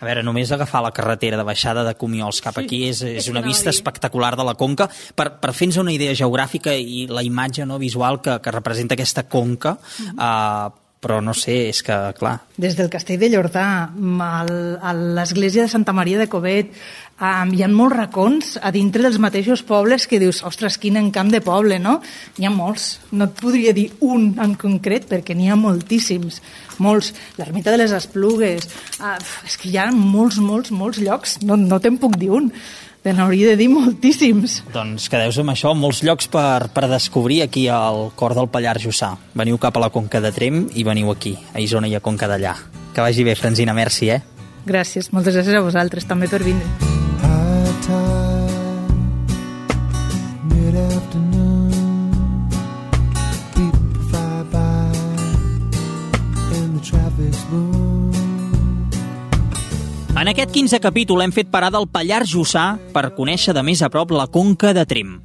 A 0.00 0.06
veure, 0.08 0.22
només 0.24 0.48
agafar 0.54 0.80
la 0.80 0.94
carretera 0.96 1.36
de 1.36 1.44
baixada 1.44 1.82
de 1.84 1.92
Comiols 2.00 2.38
cap 2.40 2.56
Sí, 2.56 2.62
aquí 2.64 2.78
és, 2.88 3.02
és 3.04 3.18
és 3.20 3.28
una 3.28 3.42
vista 3.44 3.68
espectacular 3.68 4.32
de 4.38 4.46
la 4.48 4.54
conca. 4.56 4.86
Per, 4.88 5.26
per 5.42 5.52
fer-nos 5.52 5.76
una 5.82 5.92
idea 5.92 6.14
geogràfica 6.16 6.72
i 6.72 7.04
la 7.10 7.20
imatge 7.26 7.66
no, 7.68 7.76
visual 7.78 8.22
que, 8.24 8.38
que 8.40 8.54
representa 8.54 8.96
aquesta 8.96 9.26
conca, 9.28 9.76
Mhm. 9.98 10.16
uh, 10.16 10.70
però 11.00 11.22
no 11.24 11.32
sé, 11.32 11.70
és 11.72 11.80
que, 11.82 11.96
clar, 12.18 12.38
Des 12.60 12.76
del 12.76 12.90
castell 12.92 13.20
de 13.20 13.30
Llordà 13.32 13.66
a 13.88 14.92
l'església 14.92 15.64
de 15.64 15.72
Santa 15.72 15.94
Maria 15.96 16.18
de 16.20 16.28
Covet, 16.28 16.74
hi 17.20 17.62
ha 17.64 17.68
molts 17.68 17.96
racons 17.96 18.50
a 18.60 18.70
dintre 18.72 19.02
dels 19.04 19.18
mateixos 19.20 19.62
pobles 19.64 20.06
que 20.08 20.20
dius, 20.20 20.42
ostres, 20.44 20.76
quin 20.80 20.96
encamp 21.00 21.32
de 21.32 21.40
poble, 21.44 21.78
no? 21.80 21.98
N'hi 22.36 22.48
ha 22.48 22.52
molts. 22.52 22.98
No 23.12 23.28
et 23.28 23.34
podria 23.36 23.74
dir 23.76 23.90
un 24.00 24.30
en 24.40 24.54
concret, 24.60 25.08
perquè 25.08 25.36
n'hi 25.36 25.50
ha 25.52 25.56
moltíssims. 25.60 26.40
Molts. 26.80 27.12
L'ermita 27.36 27.72
de 27.72 27.82
les 27.82 27.92
Esplugues. 27.96 28.68
Uh, 29.00 29.18
és 29.44 29.56
que 29.60 29.68
hi 29.68 29.76
ha 29.76 29.90
molts, 29.92 30.40
molts, 30.40 30.72
molts 30.72 31.00
llocs. 31.00 31.38
No, 31.44 31.60
no 31.60 31.80
te'n 31.80 32.00
puc 32.00 32.16
dir 32.20 32.32
un. 32.36 32.48
Te 33.00 33.14
n'hauria 33.16 33.48
de 33.48 33.56
dir 33.56 33.70
moltíssims. 33.72 34.58
doncs 34.74 35.08
quedeu 35.08 35.32
amb 35.40 35.54
això, 35.54 35.72
molts 35.74 36.02
llocs 36.04 36.28
per, 36.28 36.68
per 36.68 36.84
descobrir 36.90 37.40
aquí 37.42 37.66
al 37.72 38.10
cor 38.14 38.34
del 38.36 38.50
Pallars 38.52 38.84
Jussà. 38.84 39.14
Veniu 39.34 39.56
cap 39.56 39.76
a 39.76 39.86
la 39.86 39.88
Conca 39.88 40.20
de 40.20 40.32
Trem 40.36 40.66
i 40.74 40.84
veniu 40.84 41.10
aquí, 41.10 41.36
a 41.54 41.64
Isona 41.64 41.88
i 41.88 41.96
a 41.96 42.04
Conca 42.04 42.28
d'allà. 42.28 42.54
Que 42.92 43.00
vagi 43.00 43.24
bé, 43.24 43.34
Francina, 43.34 43.72
merci, 43.72 44.10
eh? 44.10 44.20
Gràcies, 44.66 45.14
moltes 45.16 45.34
gràcies 45.34 45.56
a 45.56 45.64
vosaltres 45.64 46.04
també 46.04 46.28
per 46.28 46.44
vindre. 46.44 46.89
En 60.18 60.28
aquest 60.28 60.50
15 60.50 60.80
capítol 60.82 61.22
hem 61.22 61.32
fet 61.32 61.48
parada 61.52 61.78
al 61.78 61.86
Pallars 61.88 62.32
Jussà 62.34 62.74
per 62.92 63.12
conèixer 63.14 63.54
de 63.54 63.62
més 63.62 63.80
a 63.80 63.88
prop 63.94 64.10
la 64.10 64.26
Conca 64.26 64.74
de 64.74 64.82
Trem. 64.84 65.20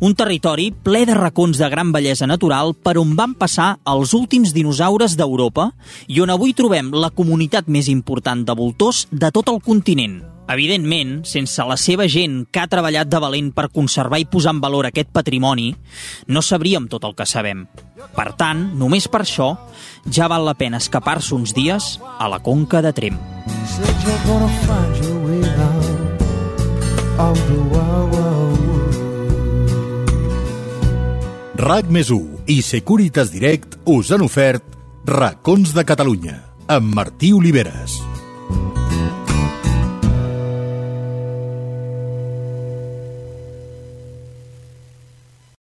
Un 0.00 0.14
territori 0.14 0.68
ple 0.70 1.02
de 1.08 1.14
racons 1.16 1.58
de 1.58 1.68
gran 1.72 1.90
bellesa 1.92 2.28
natural 2.30 2.74
per 2.76 2.98
on 3.00 3.16
van 3.18 3.34
passar 3.34 3.78
els 3.88 4.14
últims 4.14 4.52
dinosaures 4.54 5.16
d'Europa 5.18 5.72
i 6.06 6.20
on 6.22 6.30
avui 6.30 6.54
trobem 6.54 6.92
la 6.94 7.10
comunitat 7.10 7.66
més 7.66 7.88
important 7.90 8.44
de 8.46 8.54
voltors 8.54 9.06
de 9.10 9.32
tot 9.34 9.50
el 9.50 9.58
continent. 9.64 10.20
Evidentment, 10.48 11.26
sense 11.28 11.64
la 11.68 11.76
seva 11.76 12.06
gent 12.08 12.46
que 12.48 12.62
ha 12.62 12.70
treballat 12.70 13.10
de 13.10 13.18
valent 13.20 13.50
per 13.52 13.66
conservar 13.68 14.22
i 14.22 14.24
posar 14.24 14.54
en 14.54 14.62
valor 14.64 14.88
aquest 14.88 15.10
patrimoni, 15.12 15.74
no 16.26 16.40
sabríem 16.40 16.86
tot 16.88 17.04
el 17.04 17.12
que 17.18 17.26
sabem. 17.28 17.66
Per 18.16 18.28
tant, 18.40 18.64
només 18.80 19.10
per 19.12 19.26
això, 19.26 19.50
ja 20.08 20.30
val 20.32 20.48
la 20.48 20.56
pena 20.56 20.80
escapar-se 20.80 21.34
uns 21.36 21.52
dies 21.52 21.98
a 22.00 22.30
la 22.32 22.40
Conca 22.40 22.80
de 22.80 22.94
Trem. 22.96 23.20
Said 23.68 23.92
you're 24.06 24.24
gonna 24.24 24.48
find 24.64 25.04
your 25.04 25.18
way 25.26 25.44
out 25.44 27.28
of 27.28 27.36
the 27.48 27.60
wild, 27.68 28.12
world. 28.14 28.37
RAC 31.58 31.88
més 31.90 32.12
i 32.46 32.60
Securitas 32.62 33.32
Direct 33.34 33.80
us 33.90 34.12
han 34.14 34.22
ofert 34.22 34.76
Racons 35.10 35.74
de 35.74 35.82
Catalunya 35.82 36.36
amb 36.70 36.94
Martí 36.94 37.32
Oliveres. 37.34 37.98